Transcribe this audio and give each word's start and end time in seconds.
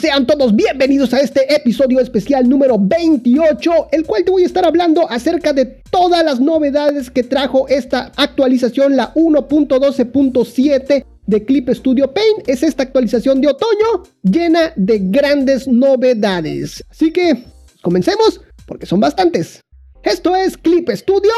Sean 0.00 0.26
todos 0.26 0.54
bienvenidos 0.54 1.14
a 1.14 1.20
este 1.20 1.54
episodio 1.54 2.00
especial 2.00 2.48
número 2.48 2.76
28, 2.78 3.88
el 3.92 4.04
cual 4.04 4.24
te 4.24 4.30
voy 4.30 4.42
a 4.42 4.46
estar 4.46 4.66
hablando 4.66 5.10
acerca 5.10 5.52
de 5.52 5.64
todas 5.90 6.22
las 6.24 6.38
novedades 6.38 7.10
que 7.10 7.22
trajo 7.22 7.66
esta 7.68 8.12
actualización, 8.16 8.96
la 8.96 9.14
1.12.7 9.14 11.04
de 11.26 11.44
Clip 11.44 11.70
Studio 11.70 12.12
Paint. 12.12 12.48
Es 12.48 12.62
esta 12.62 12.82
actualización 12.82 13.40
de 13.40 13.48
otoño 13.48 14.02
llena 14.22 14.72
de 14.76 14.98
grandes 15.02 15.66
novedades. 15.66 16.84
Así 16.90 17.10
que 17.10 17.44
comencemos 17.80 18.42
porque 18.66 18.86
son 18.86 19.00
bastantes. 19.00 19.60
Esto 20.02 20.36
es 20.36 20.58
Clip 20.58 20.90
Studio 20.90 21.32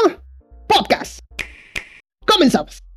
Podcast. 0.67 1.19
Comenzamos. 2.25 2.88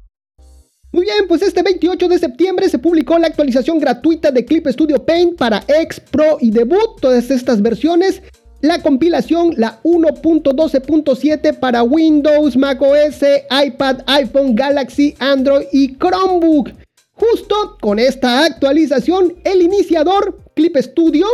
Muy 0.92 1.04
bien, 1.04 1.26
pues 1.26 1.40
este 1.40 1.62
28 1.62 2.06
de 2.06 2.18
septiembre 2.18 2.68
se 2.68 2.78
publicó 2.78 3.18
la 3.18 3.26
actualización 3.26 3.78
gratuita 3.78 4.30
de 4.30 4.44
Clip 4.44 4.68
Studio 4.68 5.02
Paint 5.02 5.38
para 5.38 5.64
X, 5.66 6.02
Pro 6.10 6.36
y 6.38 6.50
Debut, 6.50 7.00
todas 7.00 7.30
estas 7.30 7.62
versiones. 7.62 8.20
La 8.60 8.82
compilación, 8.82 9.54
la 9.56 9.80
1.12.7 9.84 11.58
para 11.58 11.82
Windows, 11.82 12.58
macOS, 12.58 13.22
iPad, 13.66 14.00
iPhone, 14.06 14.54
Galaxy, 14.54 15.14
Android 15.18 15.64
y 15.72 15.96
Chromebook. 15.96 16.68
Justo 17.14 17.78
con 17.80 17.98
esta 17.98 18.44
actualización, 18.44 19.34
el 19.44 19.62
iniciador 19.62 20.40
Clip 20.54 20.76
Studio, 20.76 21.26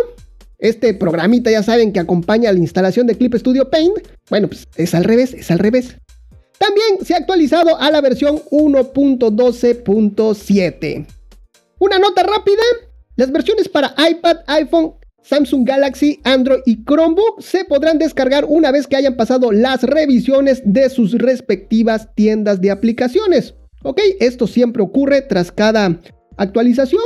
este 0.58 0.94
programita 0.94 1.50
ya 1.50 1.64
saben 1.64 1.92
que 1.92 1.98
acompaña 1.98 2.52
la 2.52 2.60
instalación 2.60 3.08
de 3.08 3.16
Clip 3.16 3.34
Studio 3.34 3.68
Paint, 3.68 3.98
bueno, 4.30 4.46
pues 4.46 4.68
es 4.76 4.94
al 4.94 5.02
revés, 5.02 5.34
es 5.34 5.50
al 5.50 5.58
revés. 5.58 5.96
También 6.58 7.04
se 7.04 7.14
ha 7.14 7.18
actualizado 7.18 7.78
a 7.78 7.90
la 7.90 8.00
versión 8.00 8.38
1.12.7. 8.50 11.06
Una 11.78 11.98
nota 11.98 12.22
rápida, 12.24 12.62
las 13.16 13.30
versiones 13.30 13.68
para 13.68 13.94
iPad, 14.10 14.38
iPhone, 14.46 14.94
Samsung 15.22 15.66
Galaxy, 15.66 16.20
Android 16.24 16.60
y 16.64 16.84
Chromebook 16.84 17.42
se 17.42 17.64
podrán 17.64 17.98
descargar 17.98 18.44
una 18.48 18.72
vez 18.72 18.86
que 18.86 18.96
hayan 18.96 19.16
pasado 19.16 19.52
las 19.52 19.82
revisiones 19.82 20.62
de 20.64 20.88
sus 20.90 21.12
respectivas 21.12 22.08
tiendas 22.14 22.60
de 22.60 22.70
aplicaciones. 22.70 23.54
Ok, 23.82 24.00
esto 24.20 24.46
siempre 24.46 24.82
ocurre 24.82 25.22
tras 25.22 25.52
cada 25.52 25.98
actualización. 26.36 27.02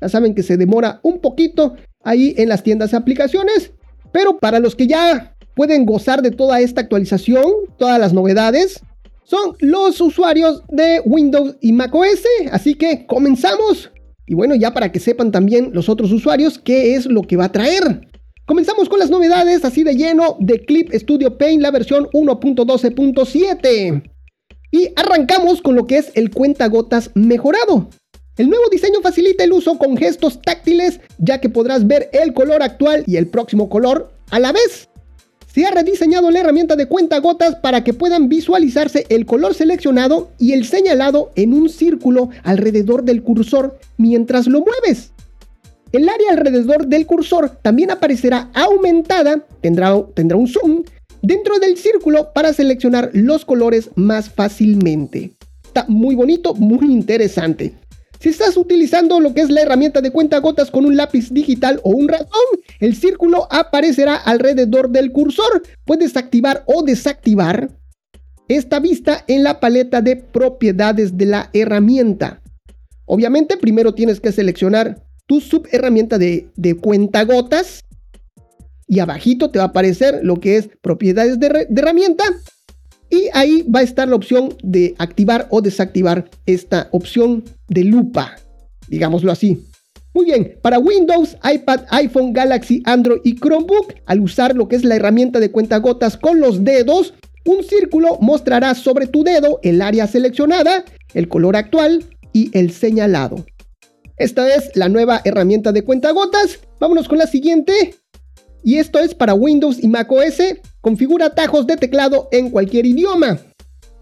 Ya 0.00 0.08
saben 0.08 0.34
que 0.34 0.42
se 0.42 0.56
demora 0.56 1.00
un 1.02 1.20
poquito 1.20 1.76
ahí 2.04 2.34
en 2.36 2.48
las 2.48 2.62
tiendas 2.62 2.90
de 2.90 2.98
aplicaciones. 2.98 3.72
Pero 4.12 4.38
para 4.38 4.60
los 4.60 4.76
que 4.76 4.86
ya 4.86 5.35
pueden 5.56 5.86
gozar 5.86 6.22
de 6.22 6.30
toda 6.30 6.60
esta 6.60 6.82
actualización, 6.82 7.50
todas 7.78 7.98
las 7.98 8.12
novedades, 8.12 8.80
son 9.24 9.56
los 9.58 10.00
usuarios 10.00 10.62
de 10.68 11.00
Windows 11.04 11.56
y 11.60 11.72
macOS. 11.72 12.22
Así 12.52 12.74
que 12.74 13.06
comenzamos. 13.06 13.90
Y 14.26 14.34
bueno, 14.34 14.54
ya 14.54 14.72
para 14.72 14.92
que 14.92 15.00
sepan 15.00 15.32
también 15.32 15.70
los 15.72 15.88
otros 15.88 16.12
usuarios 16.12 16.58
qué 16.58 16.94
es 16.94 17.06
lo 17.06 17.22
que 17.22 17.36
va 17.36 17.46
a 17.46 17.52
traer. 17.52 18.06
Comenzamos 18.44 18.88
con 18.88 19.00
las 19.00 19.10
novedades 19.10 19.64
así 19.64 19.82
de 19.82 19.96
lleno 19.96 20.36
de 20.38 20.64
Clip 20.64 20.92
Studio 20.92 21.36
Paint, 21.38 21.62
la 21.62 21.72
versión 21.72 22.06
1.12.7. 22.12 24.12
Y 24.70 24.90
arrancamos 24.94 25.62
con 25.62 25.74
lo 25.74 25.86
que 25.86 25.98
es 25.98 26.12
el 26.14 26.30
cuentagotas 26.30 27.10
mejorado. 27.14 27.88
El 28.36 28.50
nuevo 28.50 28.68
diseño 28.70 29.00
facilita 29.02 29.42
el 29.42 29.52
uso 29.52 29.78
con 29.78 29.96
gestos 29.96 30.42
táctiles, 30.42 31.00
ya 31.18 31.40
que 31.40 31.48
podrás 31.48 31.86
ver 31.86 32.10
el 32.12 32.34
color 32.34 32.62
actual 32.62 33.02
y 33.06 33.16
el 33.16 33.28
próximo 33.28 33.70
color 33.70 34.12
a 34.30 34.38
la 34.38 34.52
vez 34.52 34.88
se 35.56 35.64
ha 35.64 35.70
rediseñado 35.70 36.30
la 36.30 36.40
herramienta 36.40 36.76
de 36.76 36.84
cuenta 36.84 37.18
gotas 37.18 37.54
para 37.54 37.82
que 37.82 37.94
puedan 37.94 38.28
visualizarse 38.28 39.06
el 39.08 39.24
color 39.24 39.54
seleccionado 39.54 40.28
y 40.38 40.52
el 40.52 40.66
señalado 40.66 41.30
en 41.34 41.54
un 41.54 41.70
círculo 41.70 42.28
alrededor 42.42 43.04
del 43.04 43.22
cursor 43.22 43.78
mientras 43.96 44.48
lo 44.48 44.60
mueves. 44.60 45.12
El 45.92 46.10
área 46.10 46.32
alrededor 46.32 46.88
del 46.88 47.06
cursor 47.06 47.56
también 47.62 47.90
aparecerá 47.90 48.50
aumentada, 48.52 49.46
tendrá, 49.62 49.94
un 49.94 50.46
zoom, 50.46 50.82
dentro 51.22 51.58
del 51.58 51.78
círculo 51.78 52.34
para 52.34 52.52
seleccionar 52.52 53.08
los 53.14 53.46
colores 53.46 53.88
más 53.94 54.28
fácilmente. 54.28 55.38
Está 55.64 55.86
muy 55.88 56.14
bonito, 56.16 56.52
muy 56.52 56.84
interesante. 56.92 57.72
Si 58.20 58.30
estás 58.30 58.56
utilizando 58.56 59.20
lo 59.20 59.34
que 59.34 59.42
es 59.42 59.50
la 59.50 59.62
herramienta 59.62 60.00
de 60.00 60.10
cuenta 60.10 60.38
gotas 60.38 60.70
con 60.70 60.84
un 60.84 60.96
lápiz 60.96 61.30
digital 61.30 61.80
o 61.82 61.90
un 61.90 62.08
ratón, 62.08 62.28
el 62.80 62.96
círculo 62.96 63.46
aparecerá 63.50 64.16
alrededor 64.16 64.90
del 64.90 65.12
cursor. 65.12 65.62
Puedes 65.84 66.16
activar 66.16 66.64
o 66.66 66.82
desactivar 66.82 67.70
esta 68.48 68.80
vista 68.80 69.24
en 69.26 69.42
la 69.42 69.60
paleta 69.60 70.00
de 70.00 70.16
propiedades 70.16 71.16
de 71.16 71.26
la 71.26 71.50
herramienta. 71.52 72.42
Obviamente 73.04 73.56
primero 73.56 73.94
tienes 73.94 74.20
que 74.20 74.32
seleccionar 74.32 75.02
tu 75.26 75.40
subherramienta 75.40 76.18
de, 76.18 76.48
de 76.56 76.72
gotas 76.72 77.84
y 78.86 79.00
abajito 79.00 79.50
te 79.50 79.58
va 79.58 79.66
a 79.66 79.68
aparecer 79.68 80.20
lo 80.22 80.38
que 80.38 80.56
es 80.56 80.68
propiedades 80.80 81.40
de 81.40 81.66
herramienta 81.76 82.24
y 83.10 83.28
ahí 83.32 83.62
va 83.62 83.80
a 83.80 83.84
estar 83.84 84.08
la 84.08 84.16
opción 84.16 84.54
de 84.62 84.94
activar 84.98 85.46
o 85.50 85.60
desactivar 85.60 86.28
esta 86.46 86.88
opción 86.92 87.44
de 87.68 87.84
lupa, 87.84 88.36
digámoslo 88.88 89.32
así. 89.32 89.64
Muy 90.14 90.24
bien, 90.24 90.58
para 90.62 90.78
Windows, 90.78 91.36
iPad, 91.44 91.80
iPhone, 91.90 92.32
Galaxy, 92.32 92.82
Android 92.86 93.20
y 93.22 93.34
Chromebook, 93.36 93.94
al 94.06 94.20
usar 94.20 94.56
lo 94.56 94.66
que 94.66 94.76
es 94.76 94.84
la 94.84 94.96
herramienta 94.96 95.40
de 95.40 95.50
cuentagotas 95.50 96.16
con 96.16 96.40
los 96.40 96.64
dedos, 96.64 97.12
un 97.44 97.62
círculo 97.62 98.18
mostrará 98.20 98.74
sobre 98.74 99.06
tu 99.06 99.24
dedo 99.24 99.60
el 99.62 99.82
área 99.82 100.06
seleccionada, 100.06 100.84
el 101.14 101.28
color 101.28 101.54
actual 101.54 102.04
y 102.32 102.50
el 102.58 102.72
señalado. 102.72 103.44
Esta 104.16 104.54
es 104.54 104.74
la 104.74 104.88
nueva 104.88 105.20
herramienta 105.24 105.72
de 105.72 105.82
cuentagotas. 105.82 106.60
Vámonos 106.80 107.06
con 107.08 107.18
la 107.18 107.26
siguiente. 107.26 107.94
Y 108.64 108.78
esto 108.78 108.98
es 108.98 109.14
para 109.14 109.34
Windows 109.34 109.82
y 109.82 109.88
macOS. 109.88 110.38
Configura 110.80 111.26
atajos 111.26 111.66
de 111.66 111.76
teclado 111.76 112.28
en 112.32 112.50
cualquier 112.50 112.86
idioma. 112.86 113.38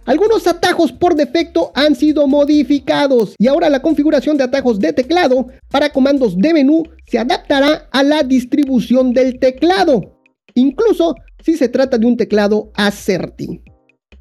Algunos 0.07 0.47
atajos 0.47 0.93
por 0.93 1.15
defecto 1.15 1.73
han 1.75 1.95
sido 1.95 2.27
modificados 2.27 3.35
y 3.39 3.47
ahora 3.47 3.71
la 3.71 3.81
configuración 3.81 4.37
de 4.37 4.45
atajos 4.45 4.79
de 4.79 4.93
teclado 4.93 5.47
para 5.71 5.91
comandos 5.91 6.37
de 6.37 6.53
menú 6.53 6.83
se 7.07 7.19
adaptará 7.19 7.89
a 7.91 8.03
la 8.03 8.23
distribución 8.23 9.15
del 9.15 9.39
teclado, 9.39 10.19
incluso 10.55 11.15
si 11.43 11.57
se 11.57 11.71
trata 11.71 11.97
de 11.97 12.07
un 12.07 12.19
teclado 12.19 12.71
ACERTY. 12.75 13.63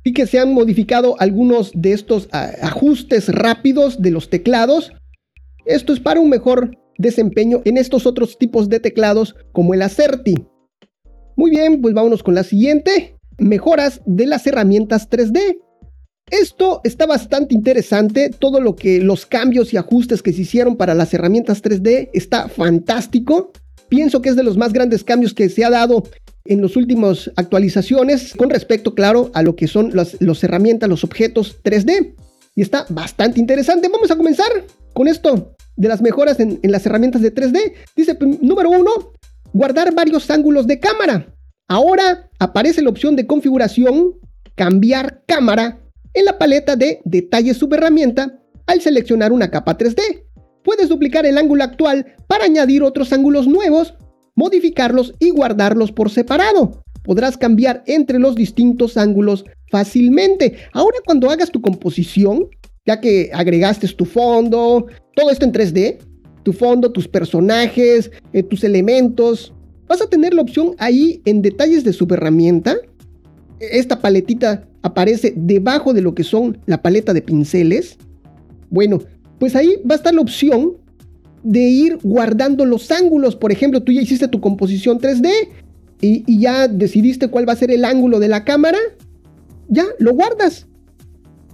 Y 0.05 0.13
que 0.13 0.25
se 0.25 0.39
han 0.39 0.53
modificado 0.53 1.15
algunos 1.19 1.71
de 1.73 1.93
estos 1.93 2.29
ah, 2.31 2.51
ajustes 2.61 3.29
rápidos 3.29 4.01
de 4.01 4.11
los 4.11 4.29
teclados. 4.29 4.91
Esto 5.65 5.93
es 5.93 6.01
para 6.01 6.19
un 6.19 6.29
mejor 6.29 6.77
desempeño 6.97 7.61
en 7.65 7.77
estos 7.77 8.05
otros 8.05 8.37
tipos 8.37 8.69
de 8.69 8.79
teclados 8.79 9.35
como 9.51 9.73
el 9.73 9.81
ACERTY. 9.81 10.35
Muy 11.35 11.51
bien, 11.51 11.81
pues 11.81 11.93
vámonos 11.93 12.23
con 12.23 12.35
la 12.35 12.43
siguiente. 12.43 13.17
Mejoras 13.37 14.01
de 14.05 14.27
las 14.27 14.45
herramientas 14.45 15.09
3D. 15.09 15.57
Esto 16.29 16.81
está 16.83 17.05
bastante 17.05 17.53
interesante, 17.53 18.29
todo 18.29 18.61
lo 18.61 18.75
que 18.75 18.99
los 19.01 19.25
cambios 19.25 19.73
y 19.73 19.77
ajustes 19.77 20.21
que 20.21 20.33
se 20.33 20.41
hicieron 20.41 20.77
para 20.77 20.93
las 20.93 21.13
herramientas 21.13 21.61
3D 21.61 22.09
está 22.13 22.47
fantástico. 22.47 23.51
Pienso 23.89 24.21
que 24.21 24.29
es 24.29 24.35
de 24.35 24.43
los 24.43 24.57
más 24.57 24.73
grandes 24.73 25.03
cambios 25.03 25.33
que 25.33 25.49
se 25.49 25.65
ha 25.65 25.69
dado 25.69 26.03
en 26.45 26.61
las 26.61 26.75
últimas 26.75 27.31
actualizaciones 27.35 28.33
con 28.35 28.49
respecto, 28.49 28.95
claro, 28.95 29.31
a 29.33 29.43
lo 29.43 29.55
que 29.55 29.67
son 29.67 29.91
las, 29.93 30.43
herramientas, 30.43 30.89
los 30.89 31.03
objetos 31.03 31.61
3D. 31.63 32.15
Y 32.55 32.61
está 32.61 32.85
bastante 32.89 33.39
interesante. 33.39 33.89
Vamos 33.89 34.11
a 34.11 34.15
comenzar 34.15 34.47
con 34.93 35.07
esto 35.07 35.55
de 35.75 35.87
las 35.87 36.01
mejoras 36.01 36.39
en, 36.39 36.59
las 36.63 36.85
herramientas 36.85 37.21
de 37.21 37.33
3D. 37.33 37.73
Dice, 37.95 38.17
número 38.41 38.69
uno, 38.69 38.91
guardar 39.53 39.93
varios 39.93 40.29
ángulos 40.29 40.67
de 40.67 40.79
cámara. 40.79 41.33
Ahora 41.67 42.29
aparece 42.39 42.81
la 42.81 42.89
opción 42.89 43.15
de 43.15 43.25
configuración, 43.27 44.15
cambiar 44.55 45.23
cámara 45.25 45.79
en 46.13 46.25
la 46.25 46.37
paleta 46.37 46.75
de 46.75 47.01
detalles 47.05 47.57
subherramienta 47.57 48.39
al 48.67 48.81
seleccionar 48.81 49.31
una 49.31 49.49
capa 49.49 49.77
3D. 49.77 50.23
Puedes 50.63 50.89
duplicar 50.89 51.25
el 51.25 51.37
ángulo 51.37 51.63
actual 51.63 52.15
para 52.27 52.45
añadir 52.45 52.83
otros 52.83 53.11
ángulos 53.11 53.47
nuevos, 53.47 53.95
modificarlos 54.35 55.13
y 55.19 55.31
guardarlos 55.31 55.91
por 55.91 56.09
separado. 56.09 56.83
Podrás 57.03 57.37
cambiar 57.37 57.83
entre 57.85 58.19
los 58.19 58.35
distintos 58.35 58.95
ángulos 58.95 59.43
fácilmente. 59.69 60.55
Ahora 60.71 60.97
cuando 61.05 61.29
hagas 61.29 61.51
tu 61.51 61.61
composición, 61.61 62.47
ya 62.85 62.99
que 62.99 63.29
agregaste 63.33 63.87
tu 63.89 64.05
fondo, 64.05 64.87
todo 65.15 65.29
esto 65.29 65.45
en 65.45 65.53
3D, 65.53 65.97
tu 66.43 66.53
fondo, 66.53 66.91
tus 66.91 67.07
personajes, 67.07 68.11
eh, 68.33 68.43
tus 68.43 68.63
elementos. 68.63 69.53
Vas 69.87 70.01
a 70.01 70.07
tener 70.07 70.33
la 70.33 70.41
opción 70.41 70.75
ahí 70.79 71.21
en 71.25 71.41
detalles 71.41 71.83
de 71.83 71.93
subherramienta. 71.93 72.75
Esta 73.59 74.01
paletita 74.01 74.67
aparece 74.81 75.33
debajo 75.35 75.93
de 75.93 76.01
lo 76.01 76.13
que 76.13 76.23
son 76.23 76.57
la 76.65 76.81
paleta 76.81 77.13
de 77.13 77.21
pinceles. 77.21 77.97
Bueno, 78.69 78.99
pues 79.39 79.55
ahí 79.55 79.77
va 79.89 79.95
a 79.95 79.97
estar 79.97 80.13
la 80.13 80.21
opción 80.21 80.73
de 81.43 81.61
ir 81.61 81.99
guardando 82.03 82.65
los 82.65 82.91
ángulos. 82.91 83.35
Por 83.35 83.51
ejemplo, 83.51 83.81
tú 83.81 83.91
ya 83.93 84.01
hiciste 84.01 84.27
tu 84.27 84.41
composición 84.41 84.99
3D 84.99 85.29
y, 86.01 86.23
y 86.27 86.39
ya 86.39 86.67
decidiste 86.67 87.29
cuál 87.29 87.47
va 87.47 87.53
a 87.53 87.57
ser 87.57 87.71
el 87.71 87.85
ángulo 87.85 88.19
de 88.19 88.27
la 88.27 88.43
cámara. 88.43 88.79
Ya, 89.69 89.85
lo 89.99 90.13
guardas 90.13 90.67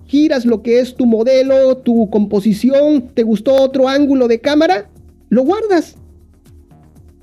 giras 0.10 0.44
lo 0.46 0.64
que 0.64 0.80
es 0.80 0.96
tu 0.96 1.06
modelo, 1.06 1.78
tu 1.78 2.10
composición, 2.10 3.10
te 3.14 3.22
gustó 3.22 3.54
otro 3.54 3.88
ángulo 3.88 4.28
de 4.28 4.42
cámara, 4.42 4.90
lo 5.30 5.44
guardas. 5.44 5.96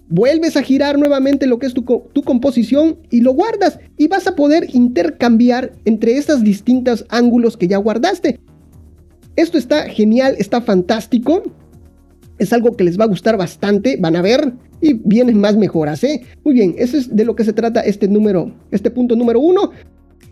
vuelves 0.09 0.57
a 0.57 0.63
girar 0.63 0.97
nuevamente 0.97 1.49
lo 1.49 1.59
que 1.59 1.67
es 1.67 1.75
tu, 1.75 1.85
composición 2.25 2.99
y 3.11 3.23
lo 3.23 3.33
guardas 3.33 3.81
y 3.99 4.07
vas 4.07 4.29
a 4.29 4.37
poder 4.37 4.69
intercambiar 4.73 5.73
entre 5.85 6.17
estos 6.17 6.45
distintos 6.45 7.05
ángulos 7.09 7.57
que 7.57 7.67
ya 7.67 7.77
guardaste. 7.79 8.39
Esto 9.35 9.59
está 9.59 9.89
genial, 9.89 10.37
está 10.39 10.61
fantástico. 10.61 11.43
Es 12.39 12.53
algo 12.53 12.77
que 12.77 12.85
les 12.85 13.01
va 13.01 13.05
a 13.05 13.09
gustar 13.09 13.37
bastante, 13.37 13.97
van 13.99 14.15
a 14.15 14.23
ver 14.23 14.53
y 14.81 14.93
vienen 14.93 15.41
más 15.41 15.57
mejoras, 15.57 16.05
¿eh? 16.05 16.23
Muy 16.45 16.55
bien, 16.55 16.77
eso 16.79 16.97
es 16.97 17.15
de 17.15 17.25
lo 17.25 17.35
que 17.35 17.45
se 17.45 17.53
trata 17.53 17.81
este 17.81 18.07
número, 18.07 18.55
este 18.71 18.93
punto 18.93 19.17
número 19.17 19.41
uno. 19.41 19.73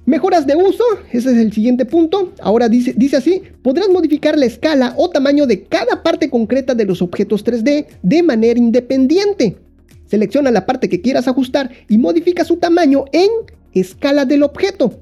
Mejoras 0.06 0.46
de 0.46 0.54
uso, 0.54 0.84
ese 1.12 1.30
es 1.32 1.38
el 1.38 1.52
siguiente 1.52 1.86
punto. 1.86 2.34
Ahora 2.42 2.68
dice, 2.68 2.94
así, 3.16 3.40
podrás 3.62 3.88
modificar 3.88 4.38
la 4.38 4.44
escala 4.44 4.94
o 4.98 5.08
tamaño 5.08 5.46
de 5.46 5.62
cada 5.62 6.02
parte 6.02 6.28
concreta 6.28 6.74
de 6.74 6.84
los 6.84 7.00
objetos 7.00 7.42
3D 7.42 7.86
de 8.02 8.22
manera 8.22 8.58
independiente. 8.58 9.56
Selecciona 10.04 10.50
la 10.50 10.66
parte 10.66 10.90
que 10.90 11.00
quieras 11.00 11.26
ajustar 11.26 11.70
y 11.88 11.96
modifica 11.96 12.44
su 12.44 12.56
tamaño 12.56 13.06
en 13.12 13.30
escala 13.72 14.26
del 14.26 14.42
objeto, 14.42 15.00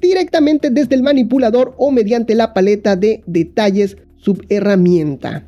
directamente 0.00 0.70
desde 0.70 0.94
el 0.94 1.02
manipulador 1.02 1.74
o 1.76 1.90
mediante 1.90 2.34
la 2.34 2.54
paleta 2.54 2.96
de 2.96 3.22
detalles 3.26 3.98
subherramienta. 4.16 5.44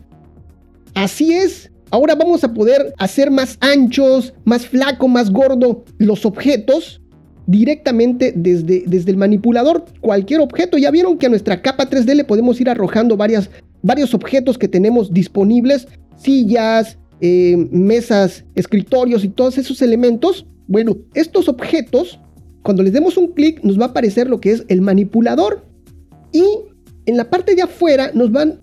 Así 0.93 1.33
es, 1.33 1.71
ahora 1.91 2.15
vamos 2.15 2.45
a 2.45 2.53
poder 2.53 2.93
hacer 2.99 3.31
más 3.31 3.57
anchos, 3.61 4.35
más 4.45 4.67
flaco, 4.67 5.09
más 5.09 5.31
gordo 5.31 5.85
los 5.97 6.27
objetos 6.27 7.01
directamente 7.47 8.33
desde, 8.35 8.85
desde 8.87 9.11
el 9.11 9.17
manipulador 9.17 9.85
cualquier 10.01 10.41
objeto. 10.41 10.79
Ya 10.79 10.91
vieron 10.91 11.19
que 11.19 11.27
a 11.27 11.31
nuestra 11.31 11.63
capa 11.63 11.89
3D 11.89 12.15
le 12.15 12.25
podemos 12.25 12.61
ir 12.61 12.71
arrojando 12.71 13.17
varias, 13.17 13.51
varios 13.83 14.15
objetos 14.15 14.59
que 14.59 14.69
tenemos 14.69 15.13
disponibles, 15.13 15.89
sillas, 16.17 16.99
eh, 17.21 17.69
mesas, 17.71 18.45
escritorios 18.55 19.25
y 19.25 19.29
todos 19.29 19.59
esos 19.59 19.83
elementos. 19.83 20.47
Bueno, 20.67 20.97
estos 21.15 21.49
objetos, 21.49 22.21
cuando 22.63 22.83
les 22.83 22.93
demos 22.93 23.17
un 23.17 23.29
clic, 23.33 23.63
nos 23.63 23.79
va 23.79 23.87
a 23.87 23.89
aparecer 23.89 24.29
lo 24.29 24.41
que 24.41 24.53
es 24.53 24.65
el 24.69 24.81
manipulador. 24.81 25.65
Y 26.33 26.45
en 27.07 27.17
la 27.17 27.29
parte 27.29 27.55
de 27.55 27.63
afuera 27.63 28.11
nos 28.15 28.31
van, 28.31 28.61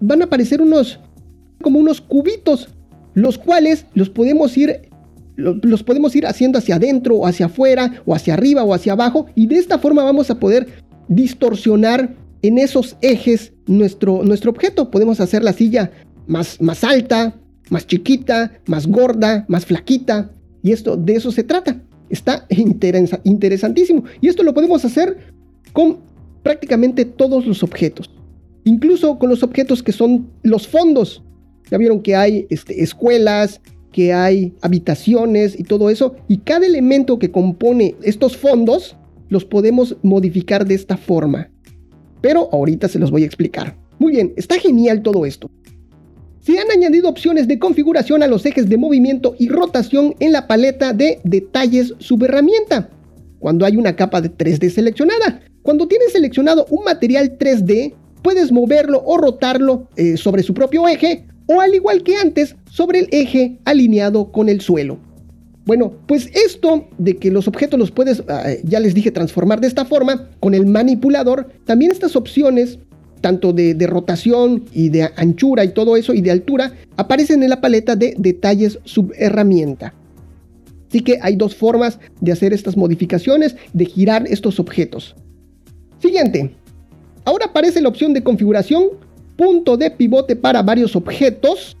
van 0.00 0.22
a 0.22 0.26
aparecer 0.26 0.62
unos, 0.62 1.00
como 1.60 1.78
unos 1.78 2.00
cubitos, 2.00 2.68
los 3.14 3.36
cuales 3.38 3.86
los 3.94 4.08
podemos 4.08 4.56
ir 4.56 4.89
los 5.40 5.82
podemos 5.82 6.14
ir 6.14 6.26
haciendo 6.26 6.58
hacia 6.58 6.76
adentro 6.76 7.16
o 7.16 7.26
hacia 7.26 7.46
afuera 7.46 8.02
o 8.06 8.14
hacia 8.14 8.34
arriba 8.34 8.64
o 8.64 8.74
hacia 8.74 8.92
abajo 8.92 9.26
y 9.34 9.46
de 9.46 9.56
esta 9.56 9.78
forma 9.78 10.02
vamos 10.02 10.30
a 10.30 10.38
poder 10.38 10.66
distorsionar 11.08 12.14
en 12.42 12.58
esos 12.58 12.96
ejes 13.00 13.52
nuestro, 13.66 14.22
nuestro 14.24 14.50
objeto. 14.50 14.90
Podemos 14.90 15.20
hacer 15.20 15.42
la 15.42 15.52
silla 15.52 15.90
más, 16.26 16.60
más 16.60 16.84
alta, 16.84 17.34
más 17.68 17.86
chiquita, 17.86 18.60
más 18.66 18.86
gorda, 18.86 19.44
más 19.48 19.66
flaquita 19.66 20.30
y 20.62 20.72
esto 20.72 20.96
de 20.96 21.14
eso 21.14 21.32
se 21.32 21.44
trata. 21.44 21.80
Está 22.08 22.46
interesantísimo 23.24 24.04
y 24.20 24.28
esto 24.28 24.42
lo 24.42 24.54
podemos 24.54 24.84
hacer 24.84 25.32
con 25.72 25.98
prácticamente 26.42 27.04
todos 27.04 27.46
los 27.46 27.62
objetos. 27.62 28.10
Incluso 28.64 29.18
con 29.18 29.30
los 29.30 29.42
objetos 29.42 29.82
que 29.82 29.92
son 29.92 30.28
los 30.42 30.66
fondos. 30.66 31.22
Ya 31.70 31.78
vieron 31.78 32.02
que 32.02 32.16
hay 32.16 32.46
este, 32.50 32.82
escuelas, 32.82 33.60
que 33.92 34.12
hay 34.12 34.54
habitaciones 34.60 35.58
y 35.58 35.64
todo 35.64 35.90
eso, 35.90 36.14
y 36.28 36.38
cada 36.38 36.66
elemento 36.66 37.18
que 37.18 37.30
compone 37.30 37.96
estos 38.02 38.36
fondos 38.36 38.96
los 39.28 39.44
podemos 39.44 39.96
modificar 40.02 40.66
de 40.66 40.74
esta 40.74 40.96
forma. 40.96 41.50
Pero 42.20 42.48
ahorita 42.52 42.88
se 42.88 42.98
los 42.98 43.10
voy 43.10 43.22
a 43.22 43.26
explicar. 43.26 43.76
Muy 43.98 44.12
bien, 44.12 44.32
está 44.36 44.58
genial 44.58 45.02
todo 45.02 45.24
esto. 45.24 45.50
Se 46.40 46.58
han 46.58 46.70
añadido 46.70 47.08
opciones 47.08 47.46
de 47.48 47.58
configuración 47.58 48.22
a 48.22 48.26
los 48.26 48.44
ejes 48.46 48.68
de 48.68 48.78
movimiento 48.78 49.36
y 49.38 49.48
rotación 49.48 50.14
en 50.20 50.32
la 50.32 50.46
paleta 50.46 50.92
de 50.92 51.20
detalles 51.22 51.94
subherramienta. 51.98 52.90
Cuando 53.38 53.64
hay 53.66 53.76
una 53.76 53.94
capa 53.94 54.20
de 54.20 54.30
3D 54.30 54.70
seleccionada. 54.70 55.42
Cuando 55.62 55.86
tienes 55.86 56.12
seleccionado 56.12 56.66
un 56.70 56.84
material 56.84 57.38
3D, 57.38 57.94
puedes 58.22 58.50
moverlo 58.52 59.02
o 59.04 59.18
rotarlo 59.18 59.88
eh, 59.96 60.16
sobre 60.16 60.42
su 60.42 60.54
propio 60.54 60.88
eje 60.88 61.26
o 61.46 61.60
al 61.60 61.74
igual 61.74 62.02
que 62.02 62.16
antes 62.16 62.56
sobre 62.70 63.00
el 63.00 63.08
eje 63.10 63.58
alineado 63.64 64.32
con 64.32 64.48
el 64.48 64.60
suelo. 64.60 64.98
Bueno, 65.66 65.92
pues 66.06 66.30
esto 66.34 66.88
de 66.98 67.16
que 67.16 67.30
los 67.30 67.46
objetos 67.46 67.78
los 67.78 67.90
puedes, 67.90 68.22
ah, 68.28 68.44
ya 68.64 68.80
les 68.80 68.94
dije, 68.94 69.10
transformar 69.10 69.60
de 69.60 69.68
esta 69.68 69.84
forma, 69.84 70.30
con 70.40 70.54
el 70.54 70.66
manipulador, 70.66 71.52
también 71.64 71.92
estas 71.92 72.16
opciones, 72.16 72.78
tanto 73.20 73.52
de, 73.52 73.74
rotación 73.86 74.64
y 74.72 74.88
de 74.88 75.10
anchura 75.16 75.64
y 75.64 75.68
todo 75.68 75.96
eso, 75.96 76.14
y 76.14 76.22
de 76.22 76.30
altura, 76.30 76.72
aparecen 76.96 77.42
en 77.42 77.50
la 77.50 77.60
paleta 77.60 77.94
de 77.94 78.14
detalles 78.16 78.78
subherramienta. 78.84 79.94
Así 80.88 81.02
que 81.02 81.18
hay 81.22 81.36
dos 81.36 81.54
formas 81.54 82.00
de 82.20 82.32
hacer 82.32 82.52
estas 82.52 82.76
modificaciones, 82.76 83.54
de 83.72 83.84
girar 83.84 84.26
estos 84.26 84.58
objetos. 84.58 85.14
Siguiente. 86.00 86.56
Ahora 87.24 87.46
aparece 87.46 87.80
la 87.80 87.90
opción 87.90 88.14
de 88.14 88.22
configuración 88.22 88.84
punto 89.36 89.76
de 89.76 89.90
pivote 89.90 90.34
para 90.34 90.62
varios 90.62 90.96
objetos 90.96 91.76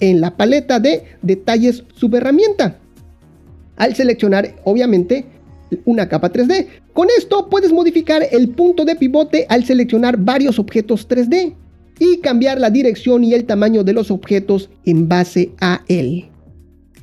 en 0.00 0.20
la 0.20 0.36
paleta 0.36 0.80
de 0.80 1.04
detalles 1.22 1.84
subherramienta. 1.94 2.78
Al 3.76 3.94
seleccionar, 3.94 4.56
obviamente, 4.64 5.24
una 5.84 6.08
capa 6.08 6.32
3D. 6.32 6.66
Con 6.92 7.08
esto 7.16 7.48
puedes 7.48 7.72
modificar 7.72 8.22
el 8.30 8.48
punto 8.50 8.84
de 8.84 8.96
pivote 8.96 9.46
al 9.48 9.64
seleccionar 9.64 10.16
varios 10.18 10.58
objetos 10.58 11.08
3D 11.08 11.54
y 11.98 12.18
cambiar 12.18 12.58
la 12.58 12.70
dirección 12.70 13.24
y 13.24 13.34
el 13.34 13.44
tamaño 13.44 13.84
de 13.84 13.92
los 13.92 14.10
objetos 14.10 14.70
en 14.84 15.08
base 15.08 15.52
a 15.60 15.82
él. 15.88 16.26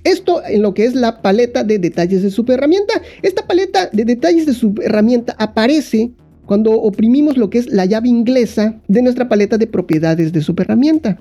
Esto 0.03 0.41
en 0.45 0.61
lo 0.61 0.73
que 0.73 0.85
es 0.85 0.95
la 0.95 1.21
paleta 1.21 1.63
de 1.63 1.79
detalles 1.79 2.23
de 2.23 2.31
subherramienta. 2.31 3.01
Esta 3.21 3.45
paleta 3.45 3.89
de 3.91 4.05
detalles 4.05 4.45
de 4.45 4.53
subherramienta 4.53 5.35
aparece 5.37 6.11
cuando 6.45 6.71
oprimimos 6.71 7.37
lo 7.37 7.49
que 7.49 7.59
es 7.59 7.67
la 7.67 7.85
llave 7.85 8.07
inglesa 8.07 8.79
de 8.87 9.01
nuestra 9.01 9.27
paleta 9.27 9.57
de 9.57 9.67
propiedades 9.67 10.31
de 10.31 10.43
herramienta. 10.57 11.19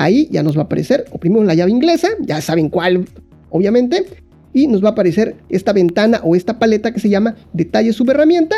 Ahí 0.00 0.28
ya 0.30 0.42
nos 0.42 0.56
va 0.56 0.62
a 0.62 0.64
aparecer, 0.64 1.04
oprimimos 1.12 1.44
la 1.44 1.52
llave 1.52 1.72
inglesa, 1.72 2.08
ya 2.20 2.40
saben 2.40 2.70
cuál, 2.70 3.04
obviamente, 3.50 4.06
y 4.54 4.66
nos 4.66 4.82
va 4.82 4.88
a 4.88 4.92
aparecer 4.92 5.36
esta 5.50 5.74
ventana 5.74 6.22
o 6.24 6.34
esta 6.34 6.58
paleta 6.58 6.94
que 6.94 7.00
se 7.00 7.10
llama 7.10 7.36
detalle 7.52 7.92
subherramienta. 7.92 8.56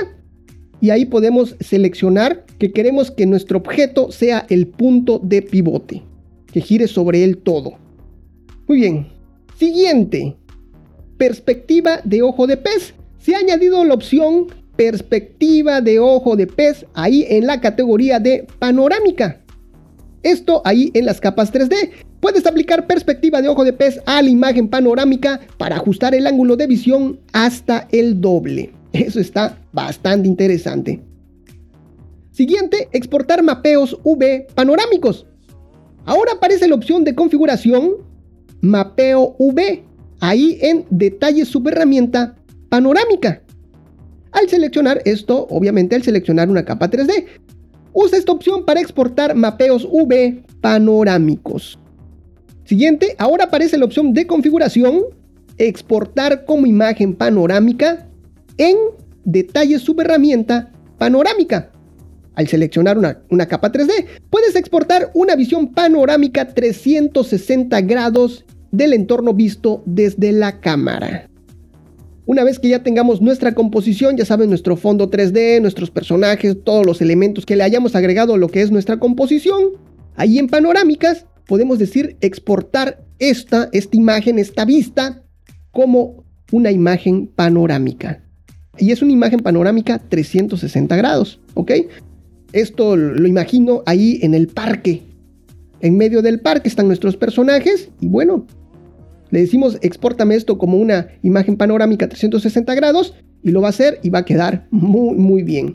Y 0.81 0.91
ahí 0.91 1.05
podemos 1.05 1.57
seleccionar 1.59 2.45
que 2.61 2.71
queremos 2.71 3.11
que 3.11 3.27
nuestro 3.27 3.59
objeto 3.59 4.13
sea 4.13 4.47
el 4.51 4.69
punto 4.69 5.19
de 5.19 5.43
pivote, 5.43 6.05
que 6.53 6.61
gire 6.61 6.87
sobre 6.87 7.25
él 7.25 7.39
todo. 7.39 7.73
Muy 8.69 8.79
bien. 8.79 9.09
Siguiente. 9.59 10.37
Perspectiva 11.17 12.03
de 12.05 12.23
ojo 12.23 12.47
de 12.47 12.57
pez. 12.57 12.95
Se 13.19 13.35
ha 13.35 13.39
añadido 13.39 13.85
la 13.85 13.95
opción 13.95 14.47
perspectiva 14.77 15.81
de 15.81 15.99
ojo 15.99 16.37
de 16.37 16.47
pez 16.47 16.87
ahí 16.95 17.27
en 17.29 17.49
la 17.49 17.61
categoría 17.61 18.21
de 18.21 18.47
panorámica. 18.61 19.42
Esto 20.23 20.63
ahí 20.65 20.91
en 20.95 21.07
las 21.07 21.21
capas 21.21 21.53
3D. 21.53 21.91
Puedes 22.21 22.47
aplicar 22.47 22.87
perspectiva 22.87 23.43
de 23.43 23.49
ojo 23.49 23.65
de 23.65 23.73
pez 23.73 24.01
a 24.07 24.23
la 24.23 24.29
imagen 24.29 24.69
panorámica 24.69 25.41
para 25.59 25.77
ajustar 25.77 26.15
el 26.15 26.27
ángulo 26.27 26.57
de 26.57 26.67
visión 26.67 27.21
hasta 27.33 27.89
el 27.91 28.21
doble. 28.21 28.73
Eso 28.93 29.21
está 29.21 29.59
bastante 29.73 30.29
interesante. 30.29 31.03
Siguiente, 32.31 32.89
exportar 32.93 33.43
mapeos 33.43 33.99
V 34.05 34.47
panorámicos. 34.55 35.27
Ahora 36.05 36.33
aparece 36.33 36.69
la 36.69 36.75
opción 36.75 37.05
de 37.05 37.15
configuración 37.15 37.97
mapeo 38.61 39.35
V, 39.39 39.85
ahí 40.21 40.59
en 40.63 40.87
detalles 40.91 41.49
subherramienta 41.49 42.37
panorámica. 42.69 43.43
Al 44.31 44.49
seleccionar 44.49 45.03
esto, 45.05 45.47
obviamente 45.51 45.95
al 45.95 46.03
seleccionar 46.03 46.49
una 46.49 46.65
capa 46.65 46.91
3D, 46.91 47.27
usa 47.93 48.19
esta 48.19 48.33
opción 48.33 48.65
para 48.65 48.81
exportar 48.81 49.35
mapeos 49.35 49.87
V 49.91 50.43
panorámicos. 50.61 51.79
Siguiente, 52.65 53.15
ahora 53.19 53.45
aparece 53.45 53.77
la 53.77 53.85
opción 53.85 54.13
de 54.13 54.27
configuración, 54.27 55.03
exportar 55.59 56.45
como 56.45 56.67
imagen 56.67 57.15
panorámica 57.15 58.09
en 58.57 58.77
detalles 59.25 59.83
subherramienta 59.83 60.73
panorámica. 60.99 61.71
Al 62.35 62.49
seleccionar 62.49 62.97
una, 62.97 63.21
una, 63.29 63.47
capa 63.47 63.71
3D, 63.71 64.07
puedes 64.31 64.57
exportar 64.57 65.11
una 65.13 65.37
visión 65.37 65.73
panorámica 65.75 66.55
360 66.55 67.81
grados 67.83 68.45
del 68.71 68.95
entorno 68.95 69.35
visto 69.35 69.83
desde 69.85 70.33
la 70.33 70.61
cámara. 70.61 71.29
Una 72.25 72.45
vez 72.45 72.59
que 72.61 72.69
ya 72.69 72.83
tengamos 72.83 73.21
nuestra 73.21 73.53
composición, 73.55 74.17
ya 74.17 74.25
saben, 74.25 74.49
nuestro 74.49 74.77
fondo 74.77 75.11
3D, 75.11 75.61
nuestros 75.61 75.91
personajes, 75.91 76.57
todos 76.63 76.87
los 76.87 77.01
elementos 77.01 77.45
que 77.45 77.57
le 77.57 77.65
hayamos 77.65 77.97
agregado 77.97 78.35
a 78.35 78.39
lo 78.39 78.49
que 78.49 78.63
es 78.63 78.71
nuestra 78.71 78.99
composición, 78.99 79.73
ahí 80.15 80.39
en 80.39 80.47
panorámicas 80.47 81.27
podemos 81.47 81.79
decir 81.79 82.17
exportar 82.21 83.05
esta, 83.19 83.69
esta 83.73 83.97
imagen, 83.97 84.39
esta 84.39 84.65
vista, 84.65 85.23
como 85.73 86.25
una 86.53 86.71
imagen 86.71 87.27
panorámica. 87.27 88.23
Y 88.79 88.93
es 88.93 89.03
una 89.03 89.13
imagen 89.13 89.41
panorámica 89.41 89.99
360 89.99 90.95
grados, 90.97 91.41
¿ok? 91.55 91.73
Esto 92.53 92.97
lo 92.97 93.27
imagino 93.27 93.83
ahí 93.87 94.21
en 94.23 94.35
el 94.35 94.47
parque. 94.49 95.03
En 95.81 95.97
medio 95.97 96.23
del 96.23 96.41
parque 96.41 96.69
están 96.69 96.87
nuestros 96.87 97.17
personajes 97.17 97.89
y 98.01 98.07
bueno, 98.07 98.47
Le 99.33 99.41
decimos, 99.41 99.79
exportame 99.81 100.35
esto 100.35 100.59
como 100.59 100.77
una 100.77 101.09
imagen 101.23 101.57
panorámica 101.57 102.07
360 102.07 102.75
grados 102.75 103.15
y 103.43 103.51
lo 103.51 103.63
va 103.63 103.69
a 103.69 103.71
hacer 103.71 103.99
y 104.03 104.11
va 104.11 104.21
a 104.21 104.25
quedar 104.27 104.69
muy, 104.71 105.17
muy 105.17 105.43
bien. 105.43 105.75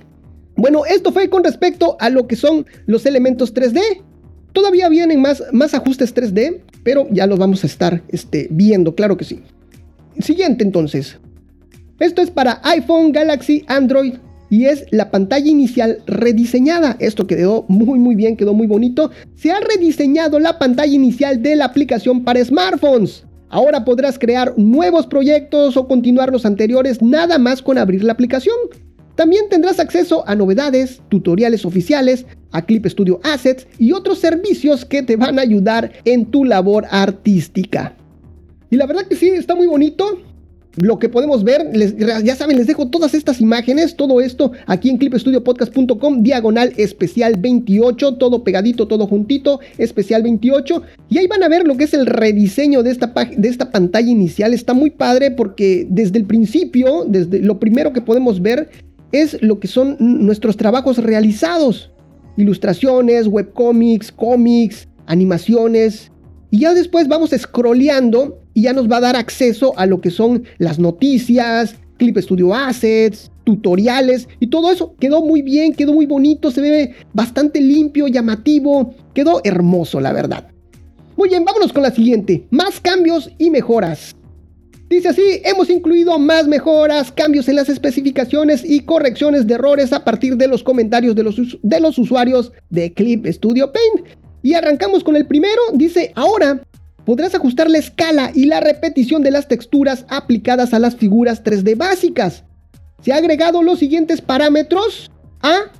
Bueno, 0.56 0.86
esto 0.86 1.12
fue 1.12 1.28
con 1.28 1.44
respecto 1.44 1.98
a 2.00 2.12
lo 2.12 2.28
que 2.28 2.36
son 2.36 2.68
los 2.86 3.08
elementos 3.08 3.56
3D. 3.56 3.82
Todavía 4.54 4.90
vienen 4.90 5.22
más, 5.22 5.44
más 5.54 5.74
ajustes 5.74 6.16
3D, 6.16 6.62
pero 6.84 7.08
ya 7.12 7.26
los 7.26 7.40
vamos 7.40 7.64
a 7.64 7.68
estar 7.68 8.04
este, 8.10 8.48
viendo, 8.52 8.94
claro 8.94 9.18
que 9.18 9.26
sí. 9.26 9.42
Siguiente 10.20 10.64
entonces. 10.64 11.18
Esto 12.00 12.22
es 12.22 12.30
para 12.30 12.62
iPhone, 12.64 13.12
Galaxy, 13.12 13.66
Android 13.68 14.14
y 14.52 14.66
es 14.66 14.86
la 14.92 15.10
pantalla 15.10 15.50
inicial 15.50 15.98
rediseñada. 16.06 16.96
Esto 17.00 17.26
quedó 17.26 17.66
muy 17.68 17.98
muy 17.98 18.14
bien, 18.14 18.38
quedó 18.38 18.54
muy 18.54 18.68
bonito. 18.68 19.10
Se 19.36 19.50
ha 19.50 19.60
rediseñado 19.60 20.40
la 20.40 20.60
pantalla 20.60 20.94
inicial 20.94 21.42
de 21.42 21.56
la 21.56 21.66
aplicación 21.66 22.24
para 22.24 22.46
smartphones. 22.46 23.27
Ahora 23.50 23.86
podrás 23.86 24.20
crear 24.20 24.54
nuevos 24.58 25.08
proyectos 25.08 25.78
o 25.78 25.88
continuar 25.88 26.32
los 26.32 26.46
anteriores 26.46 27.02
nada 27.02 27.38
más 27.38 27.62
con 27.62 27.78
abrir 27.78 28.04
la 28.04 28.14
aplicación. 28.14 28.56
También 29.16 29.50
tendrás 29.50 29.80
acceso 29.80 30.24
a 30.28 30.36
novedades, 30.36 31.02
tutoriales 31.10 31.66
oficiales, 31.66 32.26
a 32.52 32.62
Clip 32.62 32.86
Studio 32.86 33.20
Assets 33.24 33.68
y 33.80 33.94
otros 33.94 34.20
servicios 34.20 34.86
que 34.86 35.02
te 35.02 35.16
van 35.16 35.40
a 35.40 35.42
ayudar 35.42 35.92
en 36.06 36.26
tu 36.26 36.44
labor 36.44 36.86
artística. 36.92 37.96
Y 38.70 38.76
la 38.76 38.86
verdad 38.86 39.08
que 39.08 39.16
sí, 39.16 39.30
está 39.30 39.56
muy 39.56 39.68
bonito 39.68 40.20
lo 40.78 41.00
que 41.00 41.10
podemos 41.10 41.44
ver, 41.44 41.72
ya 42.24 42.36
saben, 42.36 42.58
les 42.58 42.68
dejo 42.68 42.90
todas 42.90 43.14
estas 43.14 43.42
imágenes, 43.42 43.96
todo 43.96 44.22
esto 44.22 44.52
aquí 44.68 44.90
en 44.90 44.98
clipstudiopodcast.com, 44.98 46.22
diagonal 46.22 46.74
especial 46.78 47.36
28, 47.40 48.16
todo 48.16 48.44
pegadito, 48.44 48.88
todo 48.88 49.08
juntito, 49.08 49.60
especial 49.78 50.22
28. 50.22 50.84
Y 51.10 51.18
ahí 51.18 51.28
van 51.28 51.44
a 51.44 51.50
ver 51.50 51.66
lo 51.66 51.76
que 51.78 51.86
es 51.86 51.94
el 51.94 52.06
rediseño 52.06 52.84
de 52.84 52.92
esta, 52.92 53.08
de 53.08 53.48
esta 53.48 53.72
pantalla 53.72 54.10
inicial. 54.10 54.54
Está 54.54 54.74
muy 54.74 54.92
padre 54.92 55.32
porque 55.32 55.88
desde 55.90 56.20
el 56.20 56.26
principio, 56.26 57.06
desde 57.08 57.40
lo 57.40 57.60
primero 57.60 57.92
que 57.92 58.02
podemos 58.02 58.42
ver 58.42 58.70
es 59.12 59.42
lo 59.42 59.60
que 59.60 59.68
son 59.68 59.98
nuestros 60.00 60.58
trabajos 60.58 60.98
realizados. 60.98 61.92
Ilustraciones, 62.38 63.26
webcomics, 63.26 64.12
cómics, 64.12 64.88
animaciones. 65.08 66.12
Y 66.52 66.60
ya 66.60 66.74
después 66.74 67.08
vamos 67.08 67.32
scrolleando 67.36 68.40
y 68.58 68.64
ya 68.64 68.74
nos 68.74 68.90
va 68.92 68.98
a 68.98 69.02
dar 69.02 69.16
acceso 69.16 69.78
a 69.78 69.86
lo 69.86 70.02
que 70.02 70.10
son 70.10 70.44
las 70.58 70.80
noticias, 70.80 71.76
Clip 71.98 72.18
Studio 72.18 72.56
Assets, 72.56 73.30
tutoriales 73.44 74.28
y 74.40 74.48
todo 74.48 74.72
eso. 74.72 74.96
Quedó 75.00 75.24
muy 75.24 75.44
bien, 75.44 75.76
quedó 75.76 75.94
muy 75.94 76.08
bonito, 76.08 76.50
se 76.50 76.62
ve 76.62 76.96
bastante 77.14 77.62
limpio, 77.62 78.08
llamativo, 78.08 78.96
quedó 79.14 79.42
hermoso 79.44 80.00
la 80.00 80.12
verdad. 80.12 80.48
Muy 81.16 81.30
bien, 81.30 81.46
vámonos 81.46 81.72
con 81.72 81.84
la 81.84 81.92
siguiente. 81.92 82.48
Más 82.50 82.80
cambios 82.80 83.30
y 83.38 83.52
mejoras. 83.52 84.16
Dice 84.90 85.10
así, 85.10 85.22
hemos 85.44 85.70
incluido 85.70 86.18
más 86.18 86.48
mejoras, 86.48 87.12
cambios 87.12 87.48
en 87.50 87.58
las 87.58 87.70
especificaciones 87.70 88.66
y 88.66 88.80
correcciones 88.80 89.46
de 89.46 89.54
errores 89.54 89.94
a 89.94 90.04
partir 90.04 90.36
de 90.36 90.48
los 90.48 90.64
comentarios 90.64 91.16
de 91.16 91.22
los, 91.22 91.60
de 91.62 91.80
los 91.80 92.00
usuarios 92.00 92.52
de 92.72 92.92
Clip 92.92 93.24
Studio 93.28 93.72
Paint. 93.72 94.18
Y 94.42 94.54
arrancamos 94.54 95.04
con 95.04 95.16
el 95.16 95.28
primero, 95.28 95.62
dice, 95.74 96.12
ahora 96.16 96.64
podrás 97.08 97.34
ajustar 97.34 97.70
la 97.70 97.78
escala 97.78 98.34
y 98.36 98.48
la 98.48 98.60
repetición 98.60 99.24
de 99.24 99.32
las 99.32 99.48
texturas 99.48 100.06
aplicadas 100.10 100.74
a 100.74 100.80
las 100.80 100.98
figuras 100.98 101.42
3D 101.42 101.78
básicas. 101.78 102.44
Se 103.02 103.14
ha 103.14 103.16
agregado 103.16 103.64
los 103.64 103.80
siguientes 103.80 104.20
parámetros 104.20 105.10
a 105.42 105.72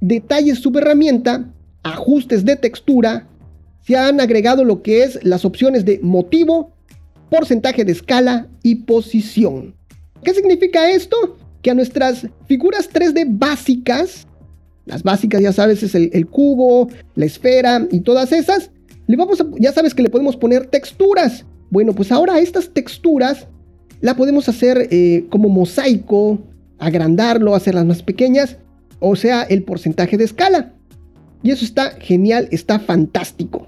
detalles 0.00 0.60
subherramienta, 0.60 1.52
ajustes 1.82 2.42
de 2.46 2.56
textura, 2.56 3.28
se 3.86 3.98
han 3.98 4.18
agregado 4.18 4.64
lo 4.64 4.80
que 4.80 5.02
es 5.02 5.22
las 5.22 5.44
opciones 5.44 5.84
de 5.84 6.00
motivo, 6.02 6.72
porcentaje 7.28 7.84
de 7.84 7.92
escala 7.92 8.48
y 8.62 8.76
posición. 8.76 9.74
¿Qué 10.22 10.32
significa 10.32 10.90
esto? 10.90 11.36
Que 11.60 11.70
a 11.70 11.74
nuestras 11.74 12.26
figuras 12.46 12.88
3D 12.90 13.26
básicas, 13.28 14.26
las 14.86 15.02
básicas 15.02 15.42
ya 15.42 15.52
sabes 15.52 15.82
es 15.82 15.94
el, 15.94 16.08
el 16.14 16.26
cubo, 16.26 16.88
la 17.14 17.26
esfera 17.26 17.86
y 17.90 18.00
todas 18.00 18.32
esas, 18.32 18.70
vamos 19.08 19.44
ya 19.58 19.72
sabes 19.72 19.94
que 19.94 20.02
le 20.02 20.10
podemos 20.10 20.36
poner 20.36 20.66
texturas. 20.66 21.44
Bueno, 21.70 21.92
pues 21.94 22.12
ahora 22.12 22.38
estas 22.38 22.70
texturas 22.70 23.46
la 24.00 24.16
podemos 24.16 24.48
hacer 24.48 24.88
eh, 24.90 25.26
como 25.30 25.48
mosaico, 25.48 26.38
agrandarlo, 26.78 27.54
hacerlas 27.54 27.86
más 27.86 28.02
pequeñas, 28.02 28.58
o 29.00 29.16
sea, 29.16 29.42
el 29.42 29.62
porcentaje 29.62 30.16
de 30.16 30.24
escala. 30.24 30.72
Y 31.42 31.50
eso 31.50 31.64
está 31.64 31.90
genial, 32.00 32.48
está 32.50 32.78
fantástico. 32.78 33.66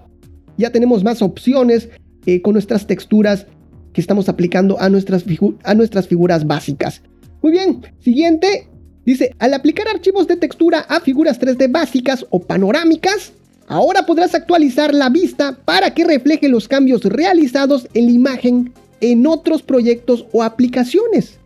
Ya 0.56 0.70
tenemos 0.70 1.04
más 1.04 1.20
opciones 1.22 1.88
eh, 2.24 2.40
con 2.42 2.54
nuestras 2.54 2.86
texturas 2.86 3.46
que 3.92 4.00
estamos 4.00 4.28
aplicando 4.28 4.80
a 4.80 4.88
nuestras, 4.88 5.24
a 5.62 5.74
nuestras 5.74 6.06
figuras 6.08 6.46
básicas. 6.46 7.02
Muy 7.42 7.52
bien, 7.52 7.82
siguiente. 8.00 8.68
Dice, 9.04 9.34
al 9.38 9.54
aplicar 9.54 9.86
archivos 9.88 10.26
de 10.26 10.36
textura 10.36 10.80
a 10.80 11.00
figuras 11.00 11.40
3D 11.40 11.70
básicas 11.70 12.26
o 12.30 12.40
panorámicas, 12.40 13.32
Ahora 13.68 14.06
podrás 14.06 14.34
actualizar 14.34 14.94
la 14.94 15.08
vista 15.08 15.58
para 15.64 15.92
que 15.92 16.04
refleje 16.04 16.48
los 16.48 16.68
cambios 16.68 17.02
realizados 17.04 17.88
en 17.94 18.06
la 18.06 18.12
imagen 18.12 18.72
en 19.00 19.26
otros 19.26 19.62
proyectos 19.62 20.26
o 20.32 20.42
aplicaciones. 20.42 21.38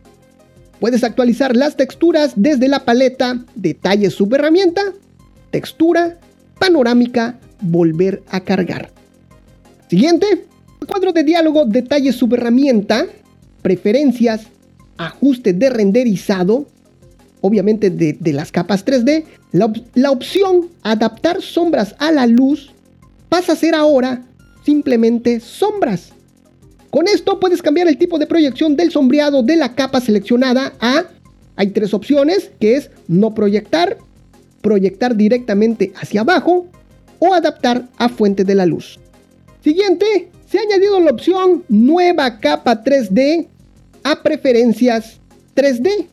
Puedes 0.79 1.03
actualizar 1.03 1.55
las 1.55 1.77
texturas 1.77 2.33
desde 2.35 2.67
la 2.67 2.85
paleta 2.85 3.43
Detalles 3.55 4.13
Subherramienta, 4.13 4.81
Textura, 5.51 6.17
Panorámica, 6.59 7.39
Volver 7.61 8.23
a 8.29 8.39
cargar. 8.39 8.89
Siguiente, 9.87 10.47
cuadro 10.87 11.13
de 11.13 11.23
diálogo 11.23 11.65
Detalles 11.65 12.15
Subherramienta, 12.15 13.05
Preferencias, 13.61 14.47
Ajuste 14.97 15.53
de 15.53 15.69
renderizado, 15.69 16.67
obviamente 17.41 17.89
de, 17.89 18.33
las 18.33 18.51
capas 18.51 18.85
3D, 18.85 19.25
la, 19.51 20.11
opción 20.11 20.69
adaptar 20.81 21.41
sombras 21.41 21.95
a 21.99 22.11
la 22.11 22.25
luz 22.25 22.71
pasa 23.29 23.53
a 23.53 23.55
ser 23.55 23.75
ahora 23.75 24.23
simplemente 24.65 25.39
sombras. 25.39 26.13
Con 26.89 27.07
esto 27.07 27.39
puedes 27.39 27.61
cambiar 27.61 27.87
el 27.87 27.97
tipo 27.97 28.19
de 28.19 28.27
proyección 28.27 28.75
del 28.75 28.91
sombreado 28.91 29.43
de 29.43 29.55
la 29.55 29.75
capa 29.75 30.01
seleccionada 30.01 30.73
a... 30.79 31.05
Hay 31.55 31.67
tres 31.67 31.93
opciones, 31.93 32.51
que 32.59 32.75
es 32.75 32.89
no 33.07 33.33
proyectar, 33.33 33.97
proyectar 34.61 35.15
directamente 35.15 35.93
hacia 35.95 36.21
abajo 36.21 36.67
o 37.19 37.33
adaptar 37.33 37.87
a 37.97 38.09
fuente 38.09 38.43
de 38.43 38.55
la 38.55 38.65
luz. 38.65 38.99
Siguiente, 39.63 40.29
se 40.49 40.59
ha 40.59 40.61
añadido 40.61 40.99
la 40.99 41.11
opción 41.11 41.63
nueva 41.69 42.39
capa 42.39 42.83
3D 42.83 43.47
a 44.03 44.23
preferencias 44.23 45.19
3D. 45.55 46.07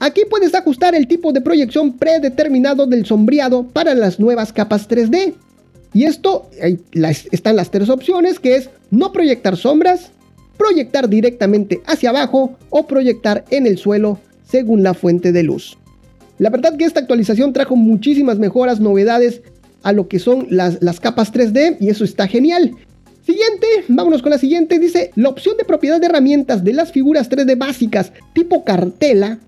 Aquí 0.00 0.22
puedes 0.30 0.54
ajustar 0.54 0.94
el 0.94 1.08
tipo 1.08 1.32
de 1.32 1.40
proyección 1.40 1.92
predeterminado 1.92 2.86
del 2.86 3.04
sombreado 3.04 3.64
para 3.64 3.94
las 3.94 4.20
nuevas 4.20 4.52
capas 4.52 4.88
3D. 4.88 5.34
Y 5.92 6.04
esto 6.04 6.48
están 7.32 7.56
las 7.56 7.70
tres 7.70 7.88
opciones 7.88 8.38
que 8.38 8.56
es 8.56 8.70
no 8.90 9.10
proyectar 9.12 9.56
sombras, 9.56 10.10
proyectar 10.56 11.08
directamente 11.08 11.80
hacia 11.86 12.10
abajo 12.10 12.56
o 12.70 12.86
proyectar 12.86 13.44
en 13.50 13.66
el 13.66 13.78
suelo 13.78 14.20
según 14.48 14.82
la 14.82 14.94
fuente 14.94 15.32
de 15.32 15.42
luz. 15.42 15.76
La 16.38 16.50
verdad 16.50 16.76
que 16.76 16.84
esta 16.84 17.00
actualización 17.00 17.52
trajo 17.52 17.74
muchísimas 17.74 18.38
mejoras, 18.38 18.80
novedades 18.80 19.40
a 19.82 19.92
lo 19.92 20.08
que 20.08 20.18
son 20.18 20.46
las, 20.50 20.80
las 20.82 21.00
capas 21.00 21.32
3D 21.32 21.78
y 21.80 21.88
eso 21.88 22.04
está 22.04 22.28
genial. 22.28 22.76
Siguiente, 23.24 23.66
vámonos 23.88 24.22
con 24.22 24.30
la 24.30 24.38
siguiente, 24.38 24.78
dice 24.78 25.10
la 25.16 25.28
opción 25.28 25.56
de 25.56 25.64
propiedad 25.64 26.00
de 26.00 26.06
herramientas 26.06 26.64
de 26.64 26.72
las 26.72 26.92
figuras 26.92 27.28
3D 27.28 27.58
básicas 27.58 28.12
tipo 28.32 28.64
cartela 28.64 29.38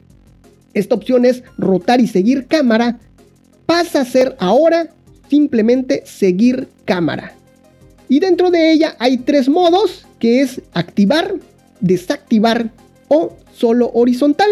esta 0.75 0.95
opción 0.95 1.25
es 1.25 1.43
rotar 1.59 2.01
y 2.01 2.07
seguir 2.07 2.47
cámara, 2.47 2.99
pasa 3.67 4.01
a 4.01 4.05
ser 4.05 4.37
ahora 4.39 4.89
simplemente 5.29 6.03
seguir 6.05 6.69
cámara. 6.85 7.35
Y 8.09 8.19
dentro 8.19 8.51
de 8.51 8.73
ella 8.73 8.97
hay 8.99 9.19
tres 9.19 9.49
modos, 9.49 10.07
que 10.19 10.43
es 10.43 10.61
activar, 10.75 11.35
desactivar 11.81 12.71
o 13.09 13.37
solo 13.55 13.91
horizontal. 13.95 14.49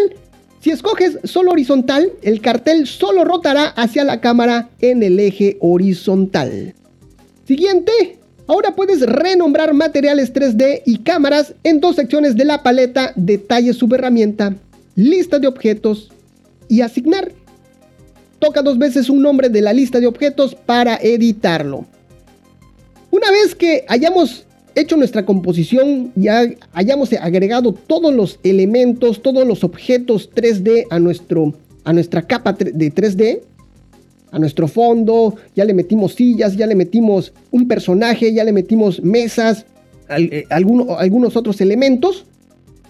Si 0.61 0.71
escoges 0.71 1.19
solo 1.25 1.51
horizontal, 1.51 2.11
el 2.21 2.41
cartel 2.41 2.87
solo 2.87 3.23
rotará 3.25 3.65
hacia 3.65 4.03
la 4.03 4.21
cámara 4.21 4.69
en 4.79 5.03
el 5.03 5.19
eje 5.19 5.57
horizontal. 5.59 6.73
Siguiente, 7.45 8.19
ahora 8.47 8.75
puedes 8.75 9.01
renombrar 9.01 9.73
materiales 9.73 10.33
3D 10.33 10.83
y 10.85 10.99
cámaras 10.99 11.53
en 11.63 11.79
dos 11.79 11.95
secciones 11.95 12.35
de 12.35 12.45
la 12.45 12.63
paleta 12.63 13.13
Detalles 13.15 13.77
subherramienta 13.77 14.55
lista 14.95 15.39
de 15.39 15.47
objetos 15.47 16.11
y 16.67 16.81
asignar. 16.81 17.31
Toca 18.39 18.61
dos 18.61 18.77
veces 18.77 19.09
un 19.09 19.21
nombre 19.21 19.49
de 19.49 19.61
la 19.61 19.73
lista 19.73 19.99
de 19.99 20.07
objetos 20.07 20.55
para 20.55 20.95
editarlo. 20.95 21.85
Una 23.11 23.31
vez 23.31 23.55
que 23.55 23.85
hayamos 23.87 24.45
hecho 24.75 24.95
nuestra 24.95 25.25
composición 25.25 26.11
y 26.15 26.27
hayamos 26.73 27.11
agregado 27.13 27.73
todos 27.73 28.13
los 28.13 28.39
elementos, 28.43 29.21
todos 29.21 29.45
los 29.45 29.63
objetos 29.63 30.29
3D 30.33 30.85
a, 30.89 30.99
nuestro, 30.99 31.53
a 31.83 31.91
nuestra 31.91 32.21
capa 32.21 32.53
de 32.53 32.93
3D, 32.93 33.41
a 34.31 34.39
nuestro 34.39 34.67
fondo, 34.67 35.35
ya 35.55 35.65
le 35.65 35.73
metimos 35.73 36.13
sillas, 36.13 36.55
ya 36.55 36.67
le 36.67 36.75
metimos 36.75 37.33
un 37.51 37.67
personaje, 37.67 38.31
ya 38.33 38.43
le 38.43 38.51
metimos 38.51 39.01
mesas, 39.01 39.65
eh, 40.09 40.45
algunos 40.49 41.35
otros 41.35 41.61
elementos. 41.61 42.25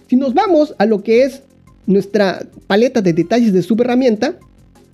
Si 0.08 0.16
nos 0.16 0.34
vamos 0.34 0.74
a 0.78 0.86
lo 0.86 1.02
que 1.02 1.22
es 1.22 1.42
nuestra 1.86 2.46
paleta 2.66 3.02
de 3.02 3.12
detalles 3.12 3.52
de 3.52 3.62
subherramienta, 3.62 4.36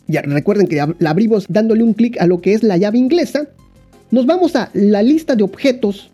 ya 0.09 0.23
recuerden 0.23 0.67
que 0.67 0.77
la 0.99 1.11
abrimos 1.11 1.47
dándole 1.49 1.83
un 1.83 1.95
clic 1.95 2.21
a 2.21 2.27
lo 2.27 2.41
que 2.41 2.55
es 2.55 2.63
la 2.63 2.77
llave 2.77 2.99
inglesa, 2.99 3.49
nos 4.11 4.27
vamos 4.27 4.55
a 4.55 4.71
la 4.73 5.03
lista 5.03 5.35
de 5.35 5.43
objetos. 5.43 6.11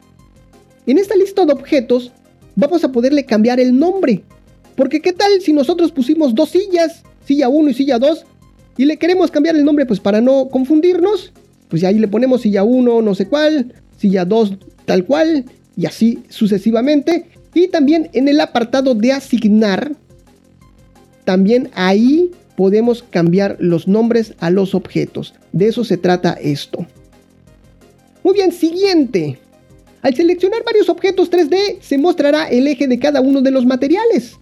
En 0.86 0.98
esta 0.98 1.14
lista 1.14 1.44
de 1.44 1.52
objetos 1.52 2.12
vamos 2.56 2.84
a 2.84 2.92
poderle 2.92 3.24
cambiar 3.24 3.60
el 3.60 3.78
nombre. 3.78 4.22
Porque 4.76 5.00
qué 5.00 5.12
tal 5.12 5.40
si 5.40 5.52
nosotros 5.52 5.92
pusimos 5.92 6.34
dos 6.34 6.50
sillas, 6.50 7.02
silla 7.26 7.48
1 7.48 7.70
y 7.70 7.74
silla 7.74 7.98
2, 7.98 8.24
y 8.78 8.86
le 8.86 8.96
queremos 8.96 9.30
cambiar 9.30 9.56
el 9.56 9.64
nombre 9.64 9.84
pues 9.84 10.00
para 10.00 10.20
no 10.20 10.48
confundirnos, 10.48 11.32
pues 11.68 11.84
ahí 11.84 11.98
le 11.98 12.08
ponemos 12.08 12.42
silla 12.42 12.64
1 12.64 13.02
no 13.02 13.14
sé 13.14 13.28
cuál, 13.28 13.74
silla 13.98 14.24
2 14.24 14.54
tal 14.86 15.04
cual, 15.04 15.44
y 15.76 15.86
así 15.86 16.20
sucesivamente. 16.28 17.26
Y 17.54 17.68
también 17.68 18.08
en 18.14 18.28
el 18.28 18.40
apartado 18.40 18.94
de 18.94 19.12
asignar, 19.12 19.92
también 21.24 21.70
ahí 21.74 22.30
podemos 22.56 23.02
cambiar 23.02 23.56
los 23.58 23.88
nombres 23.88 24.34
a 24.40 24.50
los 24.50 24.74
objetos. 24.74 25.34
De 25.52 25.68
eso 25.68 25.84
se 25.84 25.96
trata 25.96 26.32
esto. 26.40 26.86
Muy 28.22 28.34
bien, 28.34 28.52
siguiente. 28.52 29.38
Al 30.02 30.14
seleccionar 30.14 30.64
varios 30.64 30.88
objetos 30.88 31.30
3D 31.30 31.80
se 31.80 31.98
mostrará 31.98 32.48
el 32.48 32.66
eje 32.66 32.88
de 32.88 32.98
cada 32.98 33.20
uno 33.20 33.40
de 33.40 33.50
los 33.50 33.66
materiales. 33.66 34.36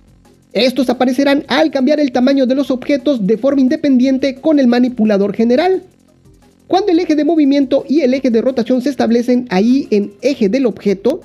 Estos 0.52 0.90
aparecerán 0.90 1.44
al 1.48 1.70
cambiar 1.70 2.00
el 2.00 2.12
tamaño 2.12 2.46
de 2.46 2.54
los 2.54 2.70
objetos 2.70 3.26
de 3.26 3.38
forma 3.38 3.60
independiente 3.60 4.36
con 4.36 4.58
el 4.58 4.66
manipulador 4.66 5.34
general. 5.34 5.82
Cuando 6.66 6.92
el 6.92 6.98
eje 6.98 7.14
de 7.14 7.24
movimiento 7.24 7.84
y 7.88 8.00
el 8.00 8.14
eje 8.14 8.30
de 8.30 8.40
rotación 8.40 8.82
se 8.82 8.90
establecen 8.90 9.46
ahí 9.50 9.86
en 9.90 10.12
eje 10.22 10.48
del 10.48 10.66
objeto, 10.66 11.20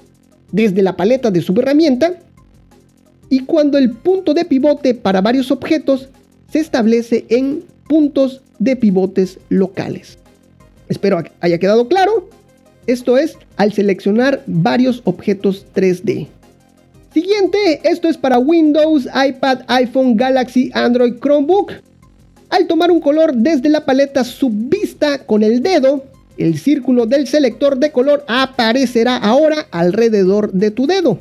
desde 0.52 0.82
la 0.82 0.96
paleta 0.96 1.32
de 1.32 1.42
subherramienta, 1.42 2.20
y 3.30 3.42
cuando 3.42 3.78
el 3.78 3.92
punto 3.92 4.34
de 4.34 4.46
pivote 4.46 4.94
para 4.94 5.22
varios 5.22 5.52
objetos 5.52 6.10
se 6.52 6.60
establece 6.60 7.26
en 7.30 7.64
puntos 7.88 8.42
de 8.60 8.76
pivotes 8.76 9.40
locales. 9.50 10.18
Espero 10.90 11.24
haya 11.40 11.58
quedado 11.60 11.88
claro. 11.88 12.30
Esto 12.88 13.18
es 13.18 13.38
al 13.58 13.74
seleccionar 13.74 14.44
varios 14.46 15.02
objetos 15.06 15.66
3D. 15.76 16.28
Siguiente, 17.14 17.82
esto 17.84 18.10
es 18.10 18.18
para 18.18 18.38
Windows, 18.38 19.06
iPad, 19.06 19.62
iPhone, 19.68 20.18
Galaxy, 20.18 20.70
Android, 20.74 21.16
Chromebook. 21.20 21.72
Al 22.50 22.68
tomar 22.68 22.92
un 22.92 23.00
color 23.00 23.34
desde 23.34 23.70
la 23.70 23.86
paleta 23.86 24.24
subvista 24.24 25.26
con 25.26 25.42
el 25.42 25.64
dedo, 25.64 26.04
el 26.38 26.58
círculo 26.60 27.06
del 27.06 27.28
selector 27.28 27.78
de 27.78 27.92
color 27.92 28.24
aparecerá 28.28 29.18
ahora 29.18 29.66
alrededor 29.72 30.52
de 30.52 30.72
tu 30.72 30.86
dedo. 30.86 31.20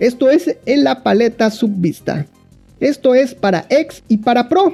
Esto 0.00 0.30
es 0.30 0.56
en 0.64 0.82
la 0.82 1.02
paleta 1.02 1.50
subvista. 1.50 2.26
Esto 2.80 3.14
es 3.14 3.34
para 3.34 3.66
X 3.68 4.02
y 4.08 4.16
para 4.16 4.48
Pro. 4.48 4.72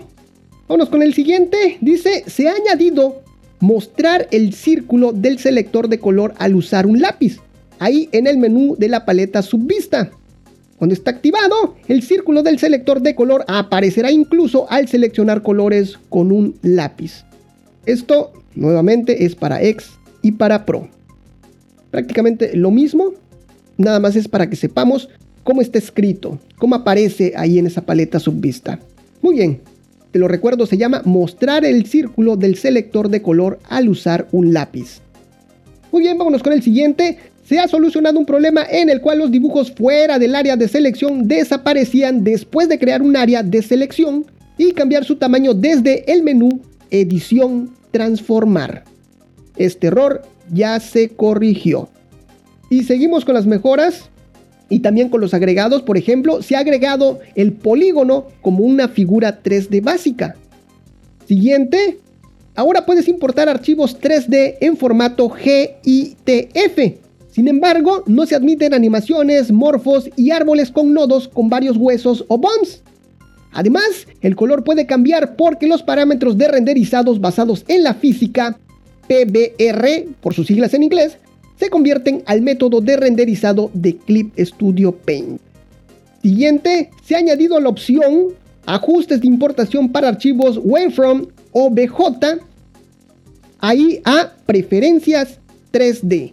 Vamos 0.69 0.89
con 0.89 1.03
el 1.03 1.15
siguiente. 1.15 1.79
Dice, 1.81 2.23
se 2.29 2.49
ha 2.49 2.55
añadido 2.55 3.23
mostrar 3.59 4.29
el 4.31 4.55
círculo 4.55 5.13
del 5.13 5.41
selector 5.41 5.89
de 5.89 5.99
color 5.99 6.33
al 6.39 6.55
usar 6.55 6.87
un 6.87 7.01
lápiz. 7.01 7.39
Ahí 7.81 8.09
en 8.13 8.29
el 8.29 8.39
menú 8.39 8.77
de 8.79 8.89
la 8.89 9.05
paleta 9.05 9.43
subvista. 9.43 10.13
Cuando 10.79 10.95
está 10.95 11.11
activado, 11.11 11.75
el 11.89 12.05
círculo 12.05 12.45
del 12.45 12.61
selector 12.61 13.01
de 13.01 13.17
color 13.17 13.45
aparecerá 13.49 14.13
incluso 14.13 14.71
al 14.71 14.87
seleccionar 14.87 15.43
colores 15.43 15.99
con 16.09 16.31
un 16.31 16.55
lápiz. 16.63 17.25
Esto 17.85 18.33
nuevamente 18.55 19.25
es 19.25 19.35
para 19.35 19.61
X 19.61 19.91
y 20.23 20.33
para 20.33 20.65
Pro. 20.65 20.89
Prácticamente 21.91 22.55
lo 22.57 22.71
mismo, 22.71 23.13
nada 23.77 24.01
más 24.01 24.17
es 24.17 24.29
para 24.29 24.49
que 24.49 24.57
sepamos 24.57 25.09
cómo 25.45 25.61
está 25.61 25.79
escrito, 25.79 26.39
cómo 26.59 26.75
aparece 26.75 27.33
ahí 27.37 27.59
en 27.59 27.67
esa 27.67 27.83
paleta 27.83 28.19
subvista. 28.19 28.81
Muy 29.23 29.37
bien, 29.37 29.61
te 30.11 30.19
lo 30.19 30.29
recuerdo, 30.29 30.67
se 30.67 30.77
llama 30.77 31.03
mostrar 31.05 31.65
el 31.65 31.87
círculo 31.87 32.37
del 32.37 32.57
selector 32.57 33.09
de 33.09 33.23
color 33.23 33.59
al 33.69 33.89
usar 33.89 34.29
un 34.33 34.53
lápiz. 34.53 35.01
Muy 35.93 36.03
bien, 36.03 36.19
vámonos 36.19 36.43
con 36.43 36.53
el 36.53 36.63
siguiente 36.63 37.19
se 37.47 37.61
ha 37.61 37.69
solucionado 37.69 38.19
un 38.19 38.27
problema 38.27 38.67
en 38.69 38.91
el 38.91 39.01
cual 39.01 39.19
los 39.19 39.31
dibujos 39.31 39.71
fuera 39.71 40.19
del 40.19 40.35
área 40.35 40.57
de 40.57 40.67
selección 40.67 41.29
desaparecían 41.29 42.25
después 42.25 42.69
de 42.69 42.79
crear 42.79 43.03
un 43.03 43.17
área 43.17 43.45
de 43.45 43.63
selección 43.63 44.27
y 44.59 44.73
cambiar 44.73 45.05
su 45.05 45.15
tamaño 45.15 45.55
desde 45.55 46.11
el 46.13 46.25
menú 46.25 46.61
Edición 46.91 47.71
Transformar. 47.93 48.83
Este 49.57 49.87
error 49.87 50.23
ya 50.53 50.81
se 50.81 51.11
corrigió. 51.11 51.89
Y 52.71 52.85
seguimos 52.85 53.25
con 53.25 53.35
las 53.35 53.47
mejoras 53.47 54.11
y 54.69 54.81
también 54.81 55.09
con 55.09 55.21
los 55.21 55.35
agregados. 55.35 55.83
Por 55.83 55.97
ejemplo, 55.97 56.43
se 56.43 56.57
ha 56.57 56.61
agregado 56.61 57.21
el 57.35 57.53
polígono 57.53 58.27
como 58.41 58.65
una 58.65 58.89
figura 58.89 59.43
3D 59.43 59.83
básica. 59.83 60.37
Siguiente, 61.27 61.99
ahora 62.55 62.87
puedes 62.87 63.09
importar 63.09 63.49
archivos 63.49 64.01
3D 64.01 64.57
en 64.61 64.77
formato 64.77 65.31
GITF 65.31 67.07
sin 67.37 67.49
embargo, 67.49 68.03
no 68.07 68.25
se 68.25 68.35
admiten 68.35 68.73
animaciones, 68.73 69.53
morfos 69.53 70.09
y 70.17 70.31
árboles 70.31 70.71
con 70.71 70.95
nodos 70.95 71.29
con 71.29 71.51
varios 71.51 71.77
huesos 71.77 72.25
o 72.29 72.39
bombs. 72.39 72.81
Además, 73.53 74.07
el 74.23 74.35
color 74.35 74.65
puede 74.65 74.87
cambiar 74.87 75.37
porque 75.37 75.67
los 75.67 75.83
parámetros 75.83 76.39
de 76.39 76.49
renderizados 76.49 77.21
basados 77.21 77.67
en 77.69 77.85
la 77.85 77.93
física, 77.93 78.59
PBR 79.07 80.15
por 80.23 80.33
sus 80.33 80.47
siglas 80.47 80.73
en 80.73 80.85
inglés, 80.85 81.19
se 81.59 81.71
convierten 81.71 82.23
al 82.27 82.43
método 82.43 82.81
de 82.81 82.97
renderizado 82.97 83.71
de 83.75 83.97
Clip 83.97 84.33
Studio 84.39 84.93
Paint. 84.93 85.41
Siguiente, 86.23 86.91
se 87.05 87.15
ha 87.15 87.19
añadido 87.19 87.59
la 87.61 87.69
opción 87.69 88.35
Ajustes 88.67 89.21
de 89.21 89.29
importación 89.29 89.93
para 89.93 90.09
archivos 90.09 90.59
Wavefront 90.63 91.31
o 91.53 91.71
BJ, 91.71 92.41
ahí 93.61 94.01
a 94.05 94.33
Preferencias 94.45 95.39
3D. 95.73 96.33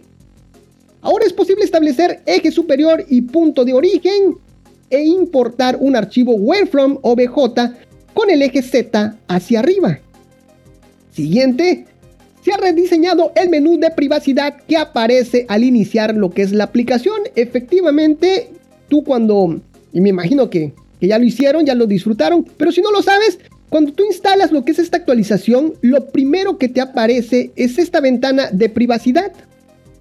Ahora 1.00 1.26
es 1.26 1.32
posible 1.32 1.64
establecer 1.64 2.22
eje 2.26 2.50
superior 2.50 3.04
y 3.08 3.20
punto 3.20 3.64
de 3.64 3.74
origen 3.74 4.38
e 4.88 5.04
importar 5.04 5.76
un 5.78 5.96
archivo 5.96 6.34
wavefront 6.34 6.98
OBJ 7.02 7.34
con 8.14 8.30
el 8.30 8.40
eje 8.40 8.62
Z 8.62 9.14
hacia 9.28 9.60
arriba. 9.60 9.98
Siguiente, 11.12 11.86
se 12.44 12.52
ha 12.52 12.58
rediseñado 12.58 13.32
el 13.36 13.48
menú 13.48 13.78
de 13.78 13.90
privacidad 13.90 14.56
que 14.68 14.76
aparece 14.76 15.46
al 15.48 15.64
iniciar 15.64 16.14
lo 16.14 16.30
que 16.30 16.42
es 16.42 16.52
la 16.52 16.64
aplicación. 16.64 17.16
Efectivamente, 17.36 18.50
tú 18.88 19.02
cuando, 19.02 19.60
y 19.92 20.00
me 20.02 20.10
imagino 20.10 20.50
que, 20.50 20.74
ya 21.00 21.18
lo 21.18 21.24
hicieron, 21.24 21.66
ya 21.66 21.74
lo 21.74 21.86
disfrutaron, 21.86 22.46
pero 22.56 22.72
si 22.72 22.80
no 22.80 22.90
lo 22.90 23.02
sabes, 23.02 23.38
cuando 23.68 23.92
tú 23.92 24.04
instalas 24.04 24.52
lo 24.52 24.64
que 24.64 24.72
es 24.72 24.78
esta 24.78 24.96
actualización, 24.96 25.74
lo 25.82 26.06
primero 26.06 26.56
que 26.56 26.68
te 26.68 26.80
aparece 26.80 27.50
es 27.56 27.78
esta 27.78 28.00
ventana 28.00 28.48
de 28.50 28.68
privacidad 28.68 29.32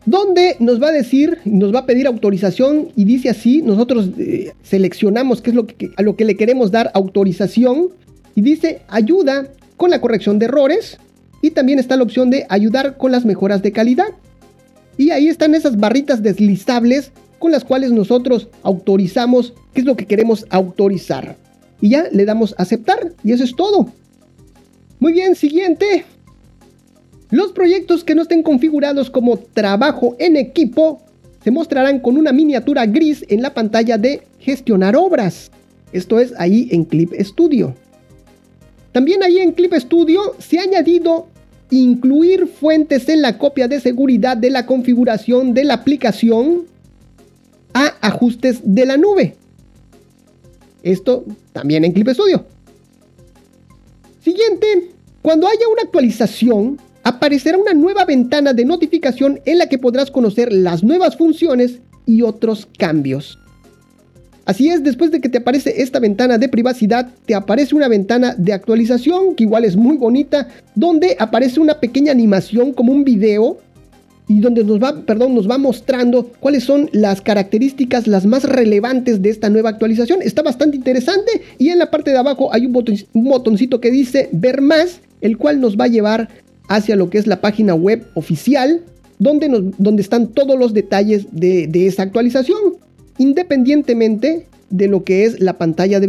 donde 0.06 0.58
nos 0.60 0.82
va 0.82 0.90
a 0.90 0.92
decir, 0.92 1.40
nos 1.46 1.74
va 1.74 1.80
a 1.80 1.86
pedir 1.86 2.08
autorización 2.08 2.90
y 2.96 3.06
dice 3.06 3.30
así, 3.30 3.62
nosotros 3.62 4.10
eh, 4.18 4.52
seleccionamos 4.62 5.42
qué 5.42 5.52
es 5.52 5.56
lo 5.56 5.66
que, 5.66 5.92
a 5.96 6.02
lo 6.02 6.18
que 6.18 6.26
le 6.26 6.36
queremos 6.36 6.72
dar 6.72 6.92
autorización 6.94 7.90
y 8.36 8.42
dice 8.42 8.82
ayuda 8.90 9.48
con 9.78 9.90
la 9.90 10.02
corrección 10.02 10.40
de 10.40 10.46
errores 10.46 10.98
y 11.44 11.52
también 11.52 11.78
está 11.78 11.98
la 11.98 12.04
opción 12.04 12.30
de 12.30 12.46
ayudar 12.48 12.96
con 12.96 13.12
las 13.12 13.26
mejoras 13.26 13.62
de 13.62 13.74
calidad. 13.74 14.08
Y 14.98 15.12
ahí 15.12 15.28
están 15.28 15.54
esas 15.54 15.76
barritas 15.76 16.24
deslizables 16.24 17.12
con 17.38 17.52
las 17.52 17.66
cuales 17.66 17.92
nosotros 17.92 18.48
autorizamos 18.64 19.54
qué 19.74 19.82
es 19.82 19.86
lo 19.86 19.98
que 19.98 20.06
queremos 20.06 20.46
autorizar. 20.50 21.36
Y 21.82 21.90
ya 21.90 22.06
le 22.14 22.24
damos 22.24 22.56
aceptar 22.58 23.12
y 23.26 23.34
eso 23.34 23.44
es 23.44 23.58
todo. 23.58 23.90
Muy 25.02 25.12
bien, 25.12 25.36
siguiente. 25.36 26.06
Los 27.30 27.52
proyectos 27.52 28.06
que 28.06 28.16
no 28.16 28.22
estén 28.22 28.42
configurados 28.42 29.10
como 29.10 29.38
trabajo 29.38 30.16
en 30.20 30.38
equipo 30.38 31.02
se 31.44 31.52
mostrarán 31.52 32.00
con 32.00 32.16
una 32.16 32.32
miniatura 32.32 32.86
gris 32.86 33.26
en 33.28 33.42
la 33.42 33.54
pantalla 33.54 33.98
de 33.98 34.24
gestionar 34.40 34.96
obras. 34.96 35.52
Esto 35.92 36.22
es 36.22 36.34
ahí 36.38 36.70
en 36.72 36.86
Clip 36.86 37.12
Studio. 37.20 37.76
También 38.94 39.24
ahí 39.24 39.40
en 39.40 39.52
Clip 39.52 39.74
Studio 39.74 40.36
se 40.40 40.60
ha 40.60 40.62
añadido 40.62 41.33
incluir 41.80 42.48
fuentes 42.48 43.10
en 43.10 43.22
la 43.22 43.38
copia 43.38 43.68
de 43.68 43.80
seguridad 43.80 44.38
de 44.38 44.50
la 44.50 44.66
configuración 44.66 45.54
de 45.54 45.64
la 45.64 45.76
aplicación 45.76 46.64
a 47.74 47.94
ajustes 48.02 48.62
de 48.64 48.86
la 48.86 48.98
nube. 48.98 49.36
Esto 50.84 51.26
también 51.54 51.86
en 51.86 51.94
Clip 51.94 52.10
Studio. 52.10 52.46
Siguiente, 54.22 54.92
cuando 55.22 55.48
haya 55.48 55.68
una 55.72 55.84
actualización, 55.84 56.80
aparecerá 57.04 57.58
una 57.58 57.74
nueva 57.74 58.06
ventana 58.06 58.54
de 58.54 58.66
notificación 58.66 59.42
en 59.46 59.58
la 59.58 59.68
que 59.68 59.78
podrás 59.78 60.12
conocer 60.12 60.52
las 60.52 60.84
nuevas 60.84 61.18
funciones 61.18 61.80
y 62.06 62.22
otros 62.22 62.68
cambios. 62.78 63.40
Así 64.46 64.70
es, 64.70 64.84
después 64.84 65.12
de 65.12 65.22
que 65.22 65.30
te 65.30 65.38
aparece 65.38 65.82
esta 65.82 66.00
ventana 66.00 66.38
de 66.38 66.50
privacidad, 66.50 67.10
te 67.26 67.34
aparece 67.34 67.76
una 67.76 67.88
ventana 67.88 68.36
de 68.38 68.52
actualización 68.52 69.36
que 69.36 69.44
igual 69.44 69.64
es 69.64 69.78
muy 69.78 69.96
bonita, 69.96 70.50
donde 70.76 71.16
aparece 71.18 71.62
una 71.62 71.80
pequeña 71.80 72.12
animación 72.12 72.74
como 72.74 72.92
un 72.92 73.06
video 73.06 73.58
y 74.28 74.40
donde 74.40 74.64
nos 74.64 74.82
va, 74.82 75.02
perdón, 75.02 75.36
nos 75.36 75.50
va 75.50 75.58
mostrando 75.58 76.32
cuáles 76.40 76.64
son 76.64 76.90
las 76.92 77.22
características 77.22 78.08
las 78.08 78.26
más 78.26 78.44
relevantes 78.44 79.22
de 79.22 79.30
esta 79.30 79.50
nueva 79.50 79.70
actualización. 79.70 80.22
Está 80.22 80.42
bastante 80.42 80.78
interesante 80.78 81.42
y 81.58 81.70
en 81.70 81.80
la 81.80 81.90
parte 81.90 82.12
de 82.12 82.18
abajo 82.18 82.54
hay 82.54 82.66
un, 82.66 82.74
botoncito 83.14 83.80
que 83.80 83.92
dice 83.92 84.30
ver 84.32 84.62
más, 84.62 85.00
el 85.22 85.38
cual 85.38 85.62
nos 85.62 85.78
va 85.78 85.86
a 85.86 85.90
llevar 85.90 86.30
hacia 86.68 86.96
lo 86.96 87.10
que 87.10 87.18
es 87.18 87.28
la 87.28 87.42
página 87.42 87.76
web 87.76 88.06
oficial, 88.16 88.82
donde, 89.20 89.72
donde 89.78 90.02
están 90.02 90.28
todos 90.28 90.58
los 90.58 90.74
detalles 90.74 91.28
de, 91.32 91.68
de 91.68 91.88
esa 91.88 92.04
actualización, 92.04 92.58
independientemente 93.18 94.48
de 94.70 94.88
lo 94.88 95.04
que 95.04 95.26
es 95.26 95.40
la 95.40 95.54
pantalla 95.60 96.00
de, 96.00 96.08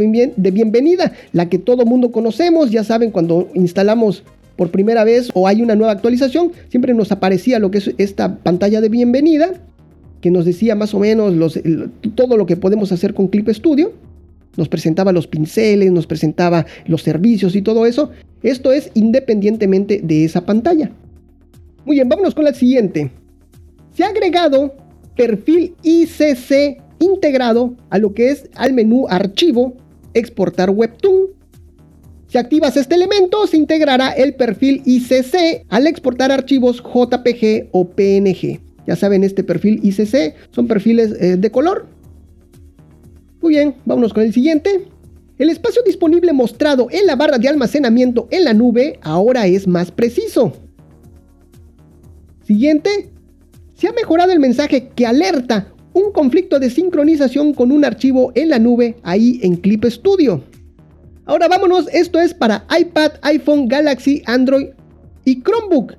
bienvenida, 0.51 1.12
la 1.33 1.51
que 1.51 1.59
todo 1.59 1.85
mundo 1.85 2.11
conocemos, 2.12 2.71
ya 2.71 2.83
saben, 2.83 3.11
cuando 3.11 3.49
instalamos 3.55 4.25
por 4.57 4.71
primera 4.71 5.05
vez 5.05 5.31
o 5.35 5.47
hay 5.47 5.61
una 5.61 5.75
nueva 5.75 5.93
actualización, 5.93 6.53
siempre 6.71 6.95
nos 6.95 7.12
aparecía 7.12 7.59
lo 7.59 7.71
que 7.71 7.79
es 7.79 7.90
esta 7.99 8.37
pantalla 8.37 8.81
de 8.81 8.88
bienvenida, 8.88 9.53
que 10.23 10.31
nos 10.31 10.47
decía 10.47 10.75
más 10.75 10.95
o 10.95 11.01
menos 11.01 11.61
todo 12.14 12.38
lo 12.38 12.47
que 12.47 12.57
podemos 12.57 12.90
hacer 12.90 13.12
con 13.12 13.29
Clip 13.29 13.51
Studio. 13.51 13.93
Nos 14.57 14.69
presentaba 14.69 15.12
los 15.12 15.27
pinceles, 15.27 15.93
nos 15.93 16.07
presentaba 16.07 16.64
los 16.87 17.03
servicios 17.03 17.57
y 17.57 17.61
todo 17.61 17.85
eso. 17.85 18.12
Esto 18.43 18.73
es 18.73 18.90
independientemente 18.95 20.01
de 20.03 20.25
esa 20.25 20.47
pantalla. 20.47 20.90
Muy 21.85 21.97
bien, 21.97 22.09
vámonos 22.09 22.35
con 22.35 22.45
la 22.45 22.55
siguiente. 22.55 23.11
Se 23.95 24.05
ha 24.05 24.09
agregado 24.09 24.75
perfil 25.17 25.75
ICC 25.83 26.84
integrado 26.99 27.75
a 27.91 27.99
lo 27.99 28.15
que 28.15 28.31
es 28.31 28.49
al 28.55 28.73
menú 28.73 29.07
archivo 29.09 29.75
exportar 30.15 30.71
webtoon 30.71 31.35
si 32.35 32.39
activas 32.39 32.77
este 32.77 32.97
elemento, 32.97 33.47
se 33.47 33.57
integrará 33.57 34.11
el 34.11 34.35
perfil 34.35 34.83
ICC 34.85 35.67
al 35.69 35.87
exportar 35.87 36.33
archivos 36.33 36.83
JPG 36.83 37.69
o 37.71 37.91
PNG. 37.91 38.61
Ya 38.89 38.97
saben, 38.97 39.23
este 39.23 39.45
perfil 39.45 39.79
ICC 39.85 40.35
son 40.51 40.67
perfiles 40.67 41.13
eh, 41.21 41.37
de 41.37 41.51
color. 41.53 41.87
Muy 43.41 43.55
bien, 43.55 43.77
vámonos 43.85 44.13
con 44.13 44.25
el 44.25 44.33
siguiente. 44.33 44.89
El 45.39 45.49
espacio 45.49 45.83
disponible 45.87 46.33
mostrado 46.33 46.89
en 46.91 47.07
la 47.07 47.15
barra 47.15 47.39
de 47.39 47.47
almacenamiento 47.47 48.27
en 48.33 48.43
la 48.43 48.53
nube 48.53 48.99
ahora 49.03 49.47
es 49.47 49.69
más 49.69 49.93
preciso. 49.93 50.55
Siguiente. 52.45 53.11
Se 53.75 53.87
ha 53.87 53.93
mejorado 53.93 54.33
el 54.33 54.41
mensaje 54.41 54.89
que 54.89 55.07
alerta 55.07 55.73
un 55.95 56.13
conflicto 56.13 56.59
de 56.59 56.69
sincronización 56.69 57.55
con 57.55 57.73
un 57.73 57.85
archivo 57.85 58.33
en 58.35 58.51
la 58.51 58.59
nube 58.59 58.97
ahí 59.03 59.41
en 59.43 59.57
Clip 59.57 59.85
Studio. 59.87 60.43
Ahora 61.25 61.49
vámonos, 61.49 61.89
esto 61.93 62.21
es 62.21 62.35
para 62.35 62.67
iPad, 62.79 63.13
iPhone, 63.23 63.69
Galaxy, 63.69 64.23
Android 64.27 64.69
y 65.25 65.43
Chromebook. 65.43 65.95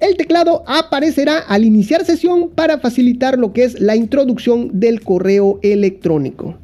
El 0.00 0.16
teclado 0.16 0.64
aparecerá 0.66 1.40
al 1.40 1.64
iniciar 1.64 2.04
sesión 2.04 2.50
para 2.50 2.78
facilitar 2.78 3.38
lo 3.38 3.52
que 3.52 3.64
es 3.64 3.80
la 3.80 3.94
introducción 3.94 4.80
del 4.80 5.02
correo 5.02 5.60
electrónico. 5.62 6.58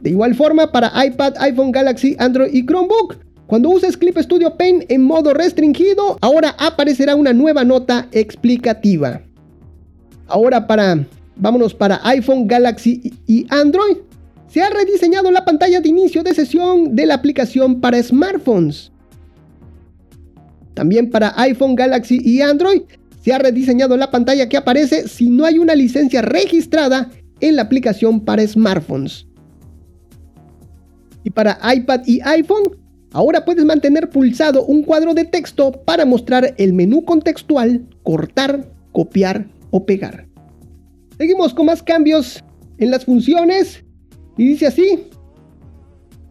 De 0.00 0.10
igual 0.10 0.34
forma 0.34 0.72
para 0.72 0.92
iPad, 1.06 1.34
iPhone, 1.38 1.70
Galaxy, 1.70 2.16
Android 2.18 2.52
y 2.52 2.66
Chromebook. 2.66 3.16
Cuando 3.46 3.68
uses 3.68 3.96
Clip 3.96 4.18
Studio 4.18 4.56
Paint 4.56 4.90
en 4.90 5.04
modo 5.04 5.32
restringido, 5.34 6.16
ahora 6.20 6.56
aparecerá 6.58 7.14
una 7.14 7.32
nueva 7.32 7.64
nota 7.64 8.08
explicativa. 8.10 9.22
Ahora 10.26 10.66
para, 10.66 11.06
vámonos 11.42 11.74
para 11.74 12.00
iPhone, 12.04 12.46
Galaxy 12.46 13.12
y 13.26 13.46
Android 13.50 13.96
se 14.46 14.62
ha 14.62 14.70
rediseñado 14.70 15.30
la 15.32 15.44
pantalla 15.44 15.80
de 15.80 15.88
inicio 15.88 16.22
de 16.22 16.34
sesión 16.34 16.94
de 16.94 17.04
la 17.04 17.14
aplicación 17.14 17.80
para 17.80 18.00
smartphones. 18.00 18.92
También 20.74 21.10
para 21.10 21.34
iPhone, 21.36 21.74
Galaxy 21.74 22.20
y 22.24 22.42
Android 22.42 22.82
se 23.24 23.32
ha 23.32 23.38
rediseñado 23.38 23.96
la 23.96 24.10
pantalla 24.10 24.48
que 24.48 24.56
aparece 24.56 25.08
si 25.08 25.30
no 25.30 25.44
hay 25.44 25.58
una 25.58 25.74
licencia 25.74 26.22
registrada 26.22 27.10
en 27.40 27.56
la 27.56 27.62
aplicación 27.62 28.20
para 28.20 28.46
smartphones. 28.46 29.26
Y 31.24 31.30
para 31.30 31.58
iPad 31.74 32.02
y 32.06 32.20
iPhone, 32.20 32.78
ahora 33.12 33.44
puedes 33.44 33.64
mantener 33.64 34.10
pulsado 34.10 34.64
un 34.64 34.84
cuadro 34.84 35.12
de 35.12 35.24
texto 35.24 35.72
para 35.72 36.04
mostrar 36.04 36.54
el 36.56 36.72
menú 36.72 37.04
contextual, 37.04 37.84
cortar, 38.04 38.68
copiar 38.92 39.48
o 39.70 39.84
pegar. 39.84 40.31
Seguimos 41.18 41.54
con 41.54 41.66
más 41.66 41.82
cambios 41.82 42.42
en 42.78 42.90
las 42.90 43.04
funciones 43.04 43.84
y 44.36 44.48
dice 44.48 44.66
así. 44.66 44.98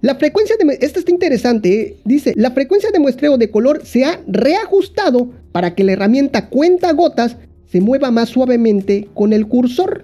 La 0.02 0.16
frecuencia 0.16 0.56
de... 0.58 0.78
Esta 0.82 1.00
está 1.00 1.12
interesante. 1.12 1.82
¿eh? 1.82 1.98
Dice, 2.06 2.34
la 2.36 2.52
frecuencia 2.52 2.90
de 2.92 3.00
muestreo 3.00 3.38
de 3.38 3.52
color 3.52 3.86
se 3.86 4.04
ha 4.04 4.20
reajustado 4.28 5.30
para 5.52 5.76
que 5.76 5.84
la 5.84 5.94
herramienta 5.94 6.50
cuenta 6.50 6.92
gotas 6.94 7.38
se 7.68 7.82
mueva 7.82 8.10
más 8.10 8.30
suavemente 8.30 9.10
con 9.14 9.32
el 9.32 9.48
cursor. 9.48 10.04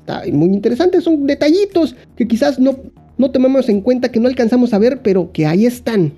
Está 0.00 0.22
muy 0.30 0.50
interesante. 0.50 1.00
Son 1.00 1.26
detallitos 1.26 1.96
que 2.16 2.28
quizás 2.28 2.58
no, 2.58 2.76
no 3.16 3.30
tomemos 3.30 3.68
en 3.68 3.80
cuenta, 3.80 4.12
que 4.12 4.20
no 4.20 4.28
alcanzamos 4.28 4.74
a 4.74 4.78
ver, 4.78 5.00
pero 5.02 5.32
que 5.32 5.46
ahí 5.46 5.64
están. 5.64 6.12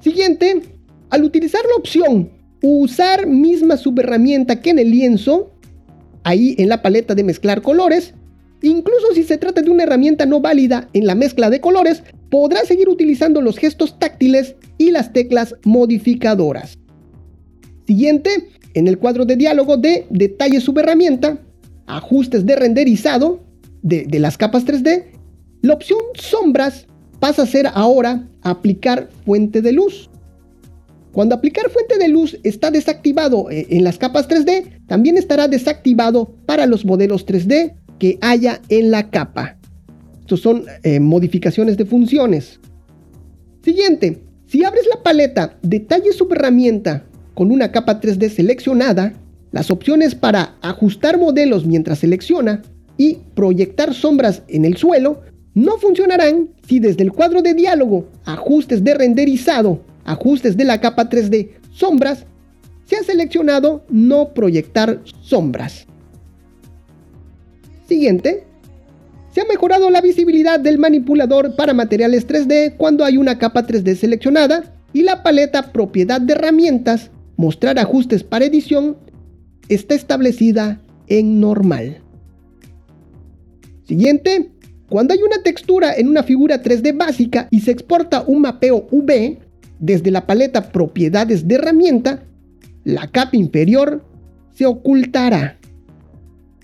Siguiente. 0.00 0.62
Al 1.10 1.22
utilizar 1.22 1.60
la 1.68 1.76
opción 1.76 2.30
usar 2.64 3.26
misma 3.26 3.76
subherramienta 3.76 4.60
que 4.60 4.70
en 4.70 4.78
el 4.78 4.90
lienzo, 4.90 5.50
ahí 6.24 6.54
en 6.58 6.68
la 6.68 6.82
paleta 6.82 7.14
de 7.14 7.24
mezclar 7.24 7.62
colores, 7.62 8.14
Incluso 8.64 9.12
si 9.12 9.24
se 9.24 9.36
trata 9.36 9.60
de 9.60 9.70
una 9.70 9.82
herramienta 9.82 10.24
no 10.24 10.40
válida 10.40 10.88
en 10.94 11.06
la 11.06 11.14
mezcla 11.14 11.50
de 11.50 11.60
colores, 11.60 12.02
podrá 12.30 12.64
seguir 12.64 12.88
utilizando 12.88 13.42
los 13.42 13.58
gestos 13.58 13.98
táctiles 13.98 14.56
y 14.78 14.90
las 14.90 15.12
teclas 15.12 15.54
modificadoras. 15.64 16.78
Siguiente, 17.86 18.48
en 18.72 18.88
el 18.88 18.98
cuadro 18.98 19.26
de 19.26 19.36
diálogo 19.36 19.76
de 19.76 20.06
Detalle 20.08 20.62
subherramienta, 20.62 21.38
Ajustes 21.86 22.46
de 22.46 22.56
renderizado 22.56 23.44
de, 23.82 24.06
de 24.06 24.18
las 24.18 24.38
capas 24.38 24.64
3D, 24.64 25.04
la 25.60 25.74
opción 25.74 25.98
Sombras 26.14 26.86
pasa 27.20 27.42
a 27.42 27.46
ser 27.46 27.66
ahora 27.74 28.26
Aplicar 28.40 29.10
fuente 29.26 29.60
de 29.60 29.72
luz. 29.72 30.08
Cuando 31.14 31.36
aplicar 31.36 31.70
fuente 31.70 31.96
de 31.96 32.08
luz 32.08 32.36
está 32.42 32.72
desactivado 32.72 33.48
eh, 33.48 33.68
en 33.70 33.84
las 33.84 33.98
capas 33.98 34.28
3D, 34.28 34.84
también 34.88 35.16
estará 35.16 35.46
desactivado 35.46 36.34
para 36.44 36.66
los 36.66 36.84
modelos 36.84 37.24
3D 37.24 37.76
que 38.00 38.18
haya 38.20 38.60
en 38.68 38.90
la 38.90 39.10
capa. 39.10 39.56
Estos 40.18 40.40
son 40.40 40.64
eh, 40.82 40.98
modificaciones 40.98 41.76
de 41.76 41.84
funciones. 41.84 42.58
Siguiente, 43.62 44.22
si 44.46 44.64
abres 44.64 44.86
la 44.92 45.04
paleta 45.04 45.56
Detalle 45.62 46.12
Subherramienta 46.12 47.06
con 47.34 47.52
una 47.52 47.70
capa 47.70 48.00
3D 48.00 48.28
seleccionada, 48.28 49.14
las 49.52 49.70
opciones 49.70 50.16
para 50.16 50.56
ajustar 50.62 51.16
modelos 51.16 51.64
mientras 51.64 52.00
selecciona 52.00 52.62
y 52.96 53.18
proyectar 53.36 53.94
sombras 53.94 54.42
en 54.48 54.64
el 54.64 54.76
suelo 54.76 55.20
no 55.54 55.78
funcionarán 55.78 56.48
si 56.66 56.80
desde 56.80 57.04
el 57.04 57.12
cuadro 57.12 57.40
de 57.40 57.54
diálogo, 57.54 58.08
ajustes 58.24 58.82
de 58.82 58.94
renderizado, 58.94 59.80
ajustes 60.04 60.56
de 60.56 60.64
la 60.64 60.80
capa 60.80 61.08
3D, 61.08 61.50
sombras, 61.70 62.26
se 62.84 62.96
ha 62.96 63.02
seleccionado 63.02 63.84
no 63.88 64.34
proyectar 64.34 65.00
sombras. 65.22 65.86
Siguiente. 67.88 68.44
Se 69.32 69.40
ha 69.40 69.44
mejorado 69.46 69.90
la 69.90 70.00
visibilidad 70.00 70.60
del 70.60 70.78
manipulador 70.78 71.56
para 71.56 71.74
materiales 71.74 72.26
3D 72.28 72.76
cuando 72.76 73.04
hay 73.04 73.16
una 73.16 73.38
capa 73.38 73.66
3D 73.66 73.96
seleccionada 73.96 74.74
y 74.92 75.02
la 75.02 75.22
paleta 75.22 75.72
Propiedad 75.72 76.20
de 76.20 76.34
herramientas, 76.34 77.10
Mostrar 77.36 77.80
ajustes 77.80 78.22
para 78.22 78.44
edición, 78.44 78.96
está 79.68 79.94
establecida 79.94 80.80
en 81.08 81.40
normal. 81.40 82.00
Siguiente. 83.86 84.50
Cuando 84.88 85.14
hay 85.14 85.22
una 85.22 85.42
textura 85.42 85.94
en 85.96 86.08
una 86.08 86.22
figura 86.22 86.62
3D 86.62 86.96
básica 86.96 87.48
y 87.50 87.60
se 87.60 87.72
exporta 87.72 88.22
un 88.26 88.42
mapeo 88.42 88.86
V 88.90 89.38
desde 89.84 90.10
la 90.10 90.26
paleta 90.26 90.72
Propiedades 90.72 91.46
de 91.46 91.56
herramienta, 91.56 92.22
la 92.84 93.06
capa 93.08 93.36
inferior 93.36 94.02
se 94.52 94.64
ocultará. 94.64 95.58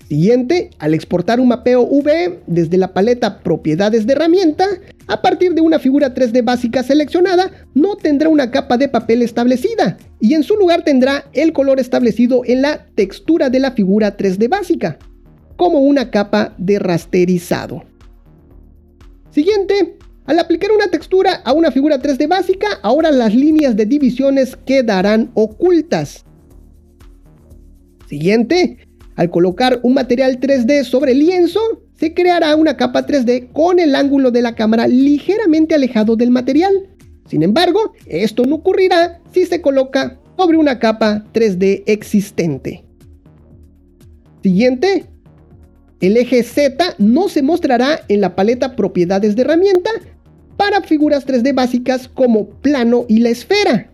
Siguiente, 0.07 0.71
al 0.79 0.93
exportar 0.93 1.39
un 1.39 1.47
mapeo 1.47 1.83
V 1.83 2.41
desde 2.47 2.77
la 2.77 2.93
paleta 2.93 3.39
Propiedades 3.39 4.07
de 4.07 4.13
herramienta, 4.13 4.65
a 5.07 5.21
partir 5.21 5.53
de 5.53 5.61
una 5.61 5.77
figura 5.77 6.13
3D 6.13 6.43
básica 6.43 6.83
seleccionada, 6.83 7.51
no 7.75 7.95
tendrá 7.95 8.27
una 8.27 8.49
capa 8.49 8.77
de 8.77 8.89
papel 8.89 9.21
establecida 9.21 9.97
y 10.19 10.33
en 10.33 10.43
su 10.43 10.55
lugar 10.55 10.83
tendrá 10.83 11.25
el 11.33 11.53
color 11.53 11.79
establecido 11.79 12.41
en 12.45 12.63
la 12.63 12.87
textura 12.95 13.49
de 13.49 13.59
la 13.59 13.71
figura 13.71 14.17
3D 14.17 14.49
básica, 14.49 14.97
como 15.57 15.79
una 15.79 16.09
capa 16.09 16.55
de 16.57 16.79
rasterizado. 16.79 17.83
Siguiente, 19.29 19.97
al 20.25 20.39
aplicar 20.39 20.71
una 20.71 20.89
textura 20.89 21.41
a 21.43 21.53
una 21.53 21.71
figura 21.71 21.99
3D 21.99 22.27
básica, 22.27 22.67
ahora 22.83 23.11
las 23.11 23.33
líneas 23.33 23.75
de 23.75 23.85
divisiones 23.85 24.55
quedarán 24.65 25.31
ocultas. 25.33 26.25
Siguiente, 28.07 28.77
al 29.15 29.29
colocar 29.29 29.79
un 29.83 29.93
material 29.93 30.39
3D 30.39 30.83
sobre 30.83 31.13
el 31.13 31.19
lienzo, 31.19 31.59
se 31.97 32.13
creará 32.13 32.55
una 32.55 32.77
capa 32.77 33.05
3D 33.05 33.51
con 33.51 33.79
el 33.79 33.95
ángulo 33.95 34.31
de 34.31 34.41
la 34.41 34.55
cámara 34.55 34.87
ligeramente 34.87 35.75
alejado 35.75 36.15
del 36.15 36.31
material. 36.31 36.89
Sin 37.27 37.43
embargo, 37.43 37.93
esto 38.07 38.43
no 38.45 38.55
ocurrirá 38.55 39.21
si 39.31 39.45
se 39.45 39.61
coloca 39.61 40.19
sobre 40.37 40.57
una 40.57 40.79
capa 40.79 41.25
3D 41.33 41.83
existente. 41.85 42.83
Siguiente, 44.41 45.05
el 46.01 46.17
eje 46.17 46.43
Z 46.43 46.95
no 46.97 47.29
se 47.29 47.41
mostrará 47.41 48.01
en 48.07 48.21
la 48.21 48.35
paleta 48.35 48.75
propiedades 48.75 49.35
de 49.35 49.43
herramienta 49.43 49.91
para 50.57 50.81
figuras 50.81 51.25
3D 51.25 51.55
básicas 51.55 52.07
como 52.07 52.49
plano 52.49 53.05
y 53.07 53.19
la 53.19 53.29
esfera, 53.29 53.91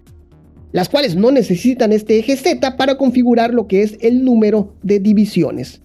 las 0.72 0.89
cuales 0.89 1.15
no 1.15 1.32
necesitan 1.32 1.91
este 1.91 2.20
eje 2.20 2.36
Z 2.38 2.78
para 2.78 2.98
configurar 2.98 3.54
lo 3.54 3.67
que 3.67 3.84
es 3.84 3.98
el 4.02 4.24
número 4.24 4.74
de 4.84 5.00
divisiones. 5.00 5.82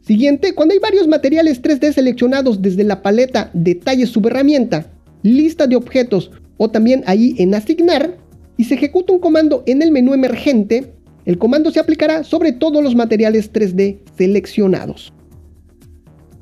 Siguiente, 0.00 0.54
cuando 0.54 0.74
hay 0.74 0.80
varios 0.80 1.06
materiales 1.06 1.62
3D 1.62 1.92
seleccionados 1.92 2.60
desde 2.60 2.82
la 2.82 3.02
paleta 3.02 3.50
Detalles 3.54 4.10
subherramienta, 4.10 4.90
lista 5.22 5.68
de 5.68 5.76
objetos 5.76 6.32
o 6.56 6.70
también 6.70 7.04
ahí 7.06 7.36
en 7.38 7.54
Asignar, 7.54 8.16
y 8.56 8.64
se 8.64 8.74
ejecuta 8.74 9.12
un 9.12 9.20
comando 9.20 9.62
en 9.66 9.80
el 9.80 9.92
menú 9.92 10.12
emergente, 10.12 10.92
el 11.24 11.38
comando 11.38 11.70
se 11.70 11.80
aplicará 11.80 12.24
sobre 12.24 12.52
todos 12.52 12.82
los 12.82 12.94
materiales 12.94 13.52
3D 13.52 14.00
seleccionados. 14.16 15.12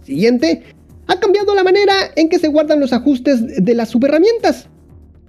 Siguiente, 0.02 0.62
ha 1.06 1.18
cambiado 1.18 1.54
la 1.54 1.64
manera 1.64 1.92
en 2.16 2.28
que 2.28 2.38
se 2.38 2.48
guardan 2.48 2.80
los 2.80 2.92
ajustes 2.92 3.64
de 3.64 3.74
las 3.74 3.90
subherramientas. 3.90 4.68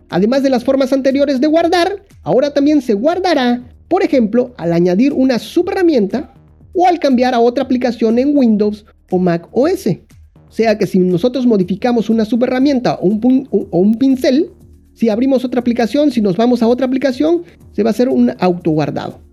Además 0.09 0.43
de 0.43 0.49
las 0.49 0.63
formas 0.63 0.93
anteriores 0.93 1.41
de 1.41 1.47
guardar, 1.47 2.03
ahora 2.23 2.53
también 2.53 2.81
se 2.81 2.93
guardará, 2.93 3.63
por 3.87 4.03
ejemplo, 4.03 4.53
al 4.57 4.73
añadir 4.73 5.13
una 5.13 5.39
subherramienta 5.39 6.33
o 6.73 6.85
al 6.85 6.99
cambiar 6.99 7.33
a 7.33 7.39
otra 7.39 7.63
aplicación 7.63 8.19
en 8.19 8.37
Windows 8.37 8.85
o 9.09 9.17
Mac 9.17 9.47
OS. 9.51 9.87
O 9.87 10.51
sea 10.51 10.77
que 10.77 10.85
si 10.85 10.99
nosotros 10.99 11.45
modificamos 11.45 12.09
una 12.09 12.25
subherramienta 12.25 12.95
o 12.95 13.07
un, 13.07 13.47
o 13.51 13.77
un 13.79 13.95
pincel, 13.95 14.51
si 14.93 15.09
abrimos 15.09 15.45
otra 15.45 15.61
aplicación, 15.61 16.11
si 16.11 16.21
nos 16.21 16.37
vamos 16.37 16.61
a 16.61 16.67
otra 16.67 16.85
aplicación, 16.85 17.43
se 17.71 17.83
va 17.83 17.89
a 17.89 17.91
hacer 17.91 18.09
un 18.09 18.33
autoguardado. 18.39 19.30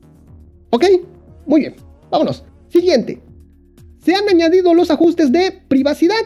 ¿Ok? 0.70 0.84
Muy 1.46 1.60
bien, 1.60 1.74
vámonos. 2.10 2.44
Siguiente. 2.68 3.20
Se 4.04 4.14
han 4.14 4.28
añadido 4.28 4.74
los 4.74 4.90
ajustes 4.90 5.32
de 5.32 5.62
privacidad. 5.68 6.16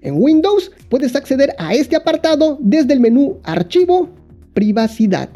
En 0.00 0.20
Windows 0.20 0.70
puedes 0.88 1.14
acceder 1.14 1.54
a 1.58 1.74
este 1.74 1.96
apartado 1.96 2.58
desde 2.60 2.94
el 2.94 3.00
menú 3.00 3.38
Archivo, 3.42 4.08
Privacidad. 4.54 5.28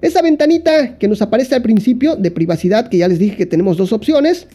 Esa 0.00 0.22
ventanita 0.22 0.98
que 0.98 1.08
nos 1.08 1.22
aparece 1.22 1.54
al 1.54 1.62
principio 1.62 2.16
de 2.16 2.30
privacidad, 2.30 2.88
que 2.88 2.98
ya 2.98 3.08
les 3.08 3.18
dije 3.18 3.36
que 3.36 3.46
tenemos 3.46 3.76
dos 3.76 3.92
opciones, 3.92 4.48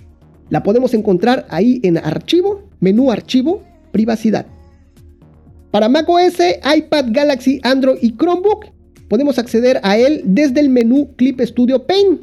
la 0.50 0.64
podemos 0.64 0.94
encontrar 0.94 1.46
ahí 1.50 1.80
en 1.84 1.98
Archivo, 1.98 2.64
Menú 2.80 3.12
Archivo, 3.12 3.64
Privacidad. 3.92 4.46
Para 5.72 5.90
macOS, 5.90 6.40
iPad, 6.76 7.06
Galaxy, 7.10 7.60
Android 7.64 7.98
y 8.02 8.16
Chromebook 8.16 8.66
podemos 9.10 9.40
acceder 9.40 9.80
a 9.84 9.98
él 9.98 10.22
desde 10.26 10.60
el 10.60 10.70
menú 10.70 11.14
Clip 11.16 11.40
Studio 11.42 11.86
Paint. 11.86 12.22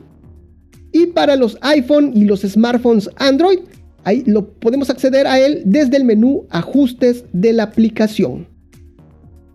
Y 0.95 1.07
para 1.07 1.35
los 1.35 1.59
iPhone 1.61 2.13
y 2.15 2.25
los 2.25 2.43
smartphones 2.43 3.11
Android, 3.17 3.59
ahí 4.05 4.23
lo 4.27 4.49
podemos 4.49 4.91
acceder 4.91 5.27
a 5.27 5.41
él 5.41 5.63
desde 5.67 5.97
el 5.97 6.05
menú 6.05 6.47
Ajustes 6.51 7.25
de 7.33 7.53
la 7.53 7.65
aplicación. 7.65 8.47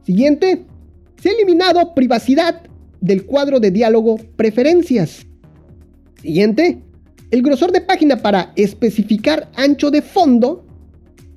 Siguiente, 0.04 0.66
se 1.22 1.30
ha 1.30 1.32
eliminado 1.32 1.96
privacidad 1.96 2.62
del 3.00 3.26
cuadro 3.26 3.62
de 3.62 3.72
diálogo 3.72 4.18
Preferencias. 4.36 5.26
Siguiente, 6.22 6.84
el 7.32 7.42
grosor 7.42 7.72
de 7.72 7.82
página 7.82 8.18
para 8.18 8.52
especificar 8.58 9.50
ancho 9.56 9.92
de 9.92 10.02
fondo 10.02 10.66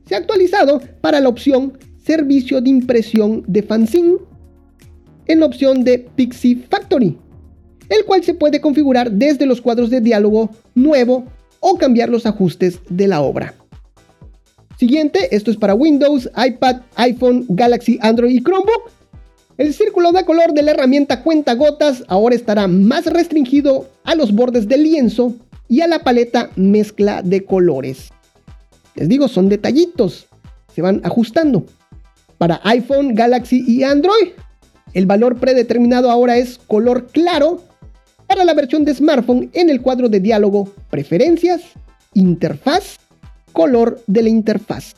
se 0.09 0.17
ha 0.17 0.19
actualizado 0.19 0.83
para 1.01 1.21
la 1.21 1.29
opción 1.29 1.79
Servicio 2.05 2.61
de 2.61 2.71
impresión 2.71 3.45
de 3.47 3.63
fanzine 3.63 4.17
en 5.27 5.39
la 5.39 5.47
opción 5.47 5.85
de 5.85 6.01
Pixie 6.17 6.57
Factory 6.69 7.17
el 7.93 8.05
cual 8.05 8.25
se 8.25 8.35
puede 8.35 8.61
configurar 8.61 9.11
desde 9.11 9.47
los 9.47 9.61
cuadros 9.61 9.91
de 9.91 10.01
diálogo 10.01 10.51
nuevo 10.75 11.25
o 11.61 11.77
cambiar 11.77 12.09
los 12.09 12.27
ajustes 12.27 12.79
de 12.89 13.07
la 13.07 13.21
obra. 13.21 13.55
Siguiente, 14.79 15.35
esto 15.35 15.51
es 15.51 15.57
para 15.57 15.75
Windows, 15.75 16.29
iPad, 16.35 16.81
iPhone, 16.97 17.45
Galaxy, 17.51 17.99
Android 18.01 18.35
y 18.35 18.43
Chromebook. 18.43 18.91
El 19.59 19.75
círculo 19.75 20.11
de 20.13 20.25
color 20.25 20.55
de 20.55 20.63
la 20.63 20.71
herramienta 20.73 21.23
cuenta 21.23 21.55
gotas 21.55 22.03
ahora 22.09 22.35
estará 22.35 22.67
más 22.67 23.07
restringido 23.07 23.87
a 24.05 24.15
los 24.15 24.33
bordes 24.33 24.67
del 24.67 24.83
lienzo 24.83 25.35
y 25.69 25.83
a 25.83 25.87
la 25.87 26.01
paleta 26.01 26.51
mezcla 26.57 27.23
de 27.23 27.45
colores. 27.45 28.09
Les 28.95 29.09
digo, 29.09 29.29
son 29.29 29.49
detallitos, 29.49 30.27
se 30.75 30.83
van 30.83 31.01
ajustando. 31.05 31.67
Para 32.39 32.61
iPhone, 32.65 33.15
Galaxy 33.15 33.63
y 33.67 33.83
Android, 33.83 34.31
el 34.95 35.07
valor 35.07 35.37
predeterminado 35.37 36.11
ahora 36.11 36.39
es 36.39 36.59
color 36.59 37.07
claro 37.13 37.63
para 38.33 38.47
la 38.47 38.55
versión 38.55 38.83
de 38.87 38.95
smartphone 38.95 39.51
en 39.53 39.69
el 39.69 39.83
cuadro 39.83 40.09
de 40.09 40.19
diálogo 40.19 40.73
Preferencias, 40.89 41.61
Interfaz, 42.15 42.97
Color 43.53 44.03
de 44.07 44.23
la 44.23 44.31
interfaz. 44.31 44.95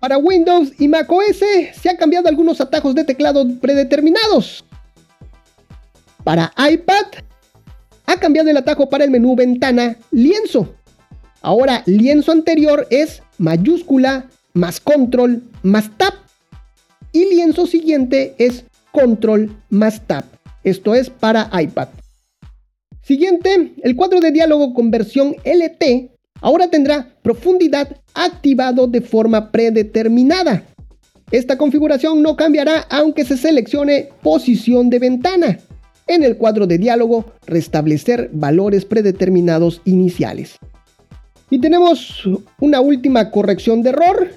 Para 0.00 0.18
Windows 0.18 0.72
y 0.80 0.88
macOS 0.88 1.38
se 1.72 1.88
han 1.88 1.96
cambiado 1.96 2.28
algunos 2.28 2.60
atajos 2.60 2.96
de 2.96 3.04
teclado 3.04 3.46
predeterminados. 3.60 4.64
Para 6.24 6.52
iPad 6.68 7.06
ha 8.06 8.16
cambiado 8.16 8.50
el 8.50 8.56
atajo 8.56 8.90
para 8.90 9.04
el 9.04 9.12
menú 9.12 9.36
ventana 9.36 9.96
lienzo. 10.10 10.74
Ahora 11.42 11.84
lienzo 11.86 12.32
anterior 12.32 12.88
es 12.90 13.22
mayúscula 13.38 14.26
más 14.52 14.80
control 14.80 15.44
más 15.62 15.96
tab. 15.96 16.14
Y 17.12 17.26
lienzo 17.26 17.68
siguiente 17.68 18.34
es 18.38 18.64
control 18.90 19.56
más 19.70 20.04
tab. 20.08 20.33
Esto 20.64 20.94
es 20.94 21.10
para 21.10 21.50
iPad. 21.60 21.88
Siguiente, 23.02 23.74
el 23.82 23.94
cuadro 23.96 24.20
de 24.20 24.32
diálogo 24.32 24.72
con 24.72 24.90
versión 24.90 25.36
LT 25.44 26.10
ahora 26.40 26.68
tendrá 26.68 27.14
profundidad 27.22 28.00
activado 28.14 28.86
de 28.86 29.02
forma 29.02 29.52
predeterminada. 29.52 30.64
Esta 31.30 31.58
configuración 31.58 32.22
no 32.22 32.34
cambiará 32.36 32.80
aunque 32.88 33.26
se 33.26 33.36
seleccione 33.36 34.08
posición 34.22 34.88
de 34.88 34.98
ventana. 34.98 35.58
En 36.06 36.22
el 36.22 36.36
cuadro 36.38 36.66
de 36.66 36.78
diálogo, 36.78 37.32
restablecer 37.46 38.30
valores 38.32 38.86
predeterminados 38.86 39.82
iniciales. 39.84 40.58
Y 41.50 41.58
tenemos 41.58 42.26
una 42.58 42.80
última 42.80 43.30
corrección 43.30 43.82
de 43.82 43.90
error. 43.90 44.30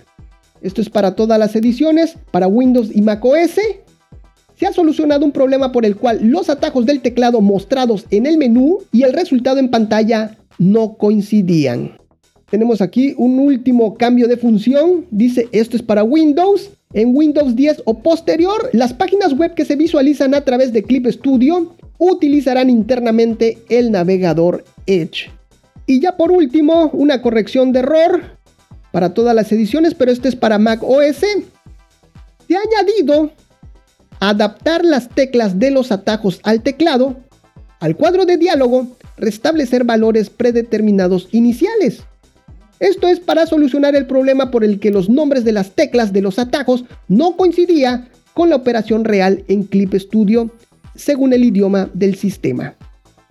Esto 0.61 0.81
es 0.81 0.89
para 0.89 1.15
todas 1.15 1.39
las 1.39 1.55
ediciones, 1.55 2.17
para 2.31 2.47
Windows 2.47 2.89
y 2.93 3.01
macOS 3.01 3.59
se 4.57 4.65
ha 4.65 4.73
solucionado 4.73 5.25
un 5.25 5.31
problema 5.31 5.71
por 5.71 5.85
el 5.85 5.95
cual 5.95 6.19
los 6.23 6.49
atajos 6.49 6.85
del 6.85 7.01
teclado 7.01 7.41
mostrados 7.41 8.05
en 8.09 8.25
el 8.25 8.37
menú 8.37 8.79
y 8.91 9.03
el 9.03 9.13
resultado 9.13 9.59
en 9.59 9.69
pantalla 9.69 10.37
no 10.57 10.95
coincidían. 10.97 11.97
Tenemos 12.49 12.81
aquí 12.81 13.13
un 13.17 13.39
último 13.39 13.95
cambio 13.95 14.27
de 14.27 14.37
función. 14.37 15.05
Dice 15.11 15.47
esto 15.51 15.75
es 15.75 15.83
para 15.83 16.03
Windows. 16.03 16.71
En 16.93 17.13
Windows 17.13 17.55
10 17.55 17.83
o 17.85 17.99
posterior, 17.99 18.69
las 18.71 18.93
páginas 18.93 19.33
web 19.33 19.53
que 19.53 19.65
se 19.65 19.75
visualizan 19.75 20.33
a 20.33 20.41
través 20.41 20.71
de 20.71 20.83
Clip 20.83 21.05
Studio 21.07 21.75
utilizarán 21.97 22.69
internamente 22.69 23.57
el 23.69 23.91
navegador 23.91 24.63
Edge. 24.85 25.29
Y 25.85 25.99
ya 25.99 26.15
por 26.15 26.31
último, 26.31 26.89
una 26.93 27.21
corrección 27.21 27.73
de 27.73 27.79
error 27.79 28.21
para 28.91 29.13
todas 29.13 29.35
las 29.35 29.51
ediciones, 29.51 29.93
pero 29.93 30.11
este 30.11 30.29
es 30.29 30.35
para 30.35 30.57
Mac 30.57 30.81
OS. 30.81 31.17
Se 32.47 32.55
ha 32.55 32.59
añadido 32.59 33.31
adaptar 34.19 34.83
las 34.83 35.09
teclas 35.09 35.59
de 35.59 35.71
los 35.71 35.91
atajos 35.91 36.39
al 36.43 36.61
teclado, 36.61 37.17
al 37.79 37.95
cuadro 37.95 38.25
de 38.25 38.37
diálogo, 38.37 38.87
restablecer 39.17 39.83
valores 39.83 40.29
predeterminados 40.29 41.27
iniciales. 41.31 42.01
Esto 42.79 43.07
es 43.07 43.19
para 43.19 43.47
solucionar 43.47 43.95
el 43.95 44.05
problema 44.05 44.51
por 44.51 44.63
el 44.63 44.79
que 44.79 44.91
los 44.91 45.09
nombres 45.09 45.43
de 45.43 45.51
las 45.51 45.71
teclas 45.71 46.13
de 46.13 46.21
los 46.21 46.37
atajos 46.37 46.85
no 47.07 47.35
coincidía 47.35 48.07
con 48.33 48.49
la 48.49 48.55
operación 48.55 49.03
real 49.03 49.43
en 49.47 49.63
Clip 49.63 49.93
Studio 49.95 50.51
según 50.95 51.33
el 51.33 51.43
idioma 51.43 51.89
del 51.93 52.15
sistema. 52.15 52.75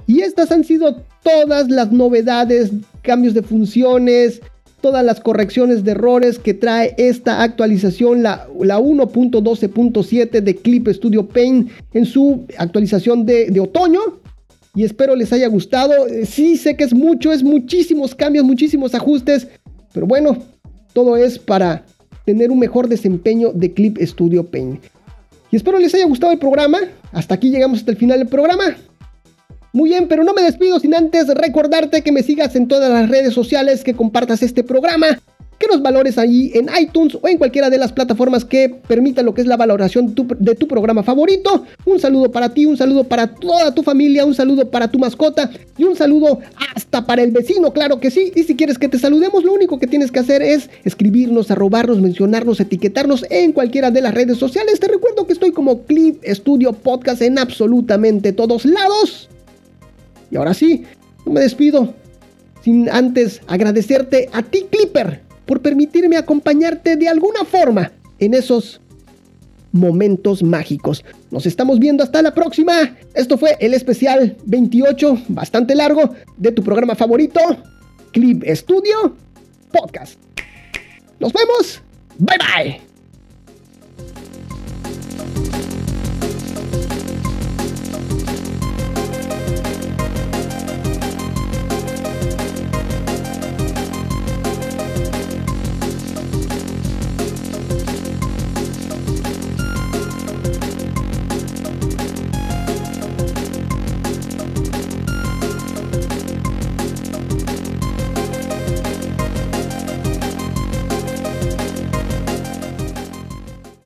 Y 0.06 0.20
estas 0.20 0.50
han 0.52 0.64
sido 0.64 1.02
todas 1.22 1.68
las 1.68 1.92
novedades, 1.92 2.70
cambios 3.02 3.34
de 3.34 3.42
funciones, 3.42 4.40
todas 4.86 5.04
las 5.04 5.18
correcciones 5.18 5.82
de 5.82 5.90
errores 5.90 6.38
que 6.38 6.54
trae 6.54 6.94
esta 6.96 7.42
actualización, 7.42 8.22
la, 8.22 8.46
la 8.60 8.78
1.12.7 8.78 10.40
de 10.40 10.54
Clip 10.54 10.86
Studio 10.86 11.26
Paint 11.26 11.70
en 11.92 12.06
su 12.06 12.46
actualización 12.56 13.26
de, 13.26 13.50
de 13.50 13.58
otoño. 13.58 13.98
Y 14.76 14.84
espero 14.84 15.16
les 15.16 15.32
haya 15.32 15.48
gustado. 15.48 16.06
Eh, 16.06 16.24
sí, 16.24 16.56
sé 16.56 16.76
que 16.76 16.84
es 16.84 16.94
mucho, 16.94 17.32
es 17.32 17.42
muchísimos 17.42 18.14
cambios, 18.14 18.44
muchísimos 18.44 18.94
ajustes. 18.94 19.48
Pero 19.92 20.06
bueno, 20.06 20.36
todo 20.92 21.16
es 21.16 21.36
para 21.36 21.84
tener 22.24 22.52
un 22.52 22.60
mejor 22.60 22.86
desempeño 22.86 23.50
de 23.52 23.72
Clip 23.72 23.98
Studio 24.00 24.44
Paint. 24.46 24.84
Y 25.50 25.56
espero 25.56 25.80
les 25.80 25.92
haya 25.96 26.06
gustado 26.06 26.32
el 26.32 26.38
programa. 26.38 26.78
Hasta 27.10 27.34
aquí 27.34 27.50
llegamos 27.50 27.80
hasta 27.80 27.90
el 27.90 27.96
final 27.96 28.20
del 28.20 28.28
programa. 28.28 28.76
Muy 29.76 29.90
bien, 29.90 30.08
pero 30.08 30.24
no 30.24 30.32
me 30.32 30.40
despido 30.40 30.80
sin 30.80 30.94
antes 30.94 31.28
recordarte 31.28 32.00
que 32.00 32.10
me 32.10 32.22
sigas 32.22 32.56
en 32.56 32.66
todas 32.66 32.90
las 32.90 33.10
redes 33.10 33.34
sociales, 33.34 33.84
que 33.84 33.92
compartas 33.92 34.42
este 34.42 34.64
programa 34.64 35.18
que 35.58 35.66
nos 35.66 35.82
valores 35.82 36.16
ahí 36.16 36.50
en 36.54 36.70
iTunes 36.80 37.18
o 37.20 37.28
en 37.28 37.36
cualquiera 37.36 37.68
de 37.68 37.76
las 37.76 37.92
plataformas 37.92 38.46
que 38.46 38.70
permitan 38.88 39.26
lo 39.26 39.34
que 39.34 39.42
es 39.42 39.46
la 39.46 39.58
valoración 39.58 40.14
de 40.38 40.54
tu 40.54 40.66
programa 40.66 41.02
favorito. 41.02 41.66
Un 41.84 42.00
saludo 42.00 42.32
para 42.32 42.54
ti, 42.54 42.64
un 42.64 42.78
saludo 42.78 43.04
para 43.04 43.26
toda 43.26 43.74
tu 43.74 43.82
familia, 43.82 44.24
un 44.24 44.34
saludo 44.34 44.70
para 44.70 44.90
tu 44.90 44.98
mascota 44.98 45.50
y 45.76 45.84
un 45.84 45.94
saludo 45.94 46.40
hasta 46.74 47.04
para 47.04 47.22
el 47.22 47.30
vecino, 47.30 47.70
claro 47.74 48.00
que 48.00 48.10
sí. 48.10 48.32
Y 48.34 48.44
si 48.44 48.56
quieres 48.56 48.78
que 48.78 48.88
te 48.88 48.98
saludemos, 48.98 49.44
lo 49.44 49.52
único 49.52 49.78
que 49.78 49.86
tienes 49.86 50.10
que 50.10 50.20
hacer 50.20 50.40
es 50.40 50.70
escribirnos, 50.84 51.50
arrobarnos, 51.50 52.00
mencionarnos, 52.00 52.60
etiquetarnos 52.60 53.26
en 53.28 53.52
cualquiera 53.52 53.90
de 53.90 54.00
las 54.00 54.14
redes 54.14 54.38
sociales. 54.38 54.80
Te 54.80 54.88
recuerdo 54.88 55.26
que 55.26 55.34
estoy 55.34 55.52
como 55.52 55.82
Clip 55.82 56.24
Studio 56.24 56.72
Podcast 56.72 57.20
en 57.20 57.38
absolutamente 57.38 58.32
todos 58.32 58.64
lados. 58.64 59.28
Y 60.30 60.36
ahora 60.36 60.54
sí, 60.54 60.84
no 61.24 61.32
me 61.32 61.40
despido 61.40 61.94
sin 62.62 62.90
antes 62.90 63.40
agradecerte 63.46 64.28
a 64.32 64.42
ti, 64.42 64.66
Clipper, 64.70 65.20
por 65.44 65.62
permitirme 65.62 66.16
acompañarte 66.16 66.96
de 66.96 67.08
alguna 67.08 67.44
forma 67.44 67.92
en 68.18 68.34
esos 68.34 68.80
momentos 69.70 70.42
mágicos. 70.42 71.04
Nos 71.30 71.46
estamos 71.46 71.78
viendo 71.78 72.02
hasta 72.02 72.22
la 72.22 72.34
próxima. 72.34 72.96
Esto 73.14 73.38
fue 73.38 73.56
el 73.60 73.74
especial 73.74 74.36
28, 74.46 75.22
bastante 75.28 75.74
largo, 75.74 76.14
de 76.36 76.50
tu 76.50 76.62
programa 76.64 76.96
favorito, 76.96 77.40
Clip 78.12 78.42
Studio 78.48 79.14
Podcast. 79.70 80.18
Nos 81.20 81.32
vemos. 81.32 81.82
Bye 82.18 82.38
bye. 82.38 82.85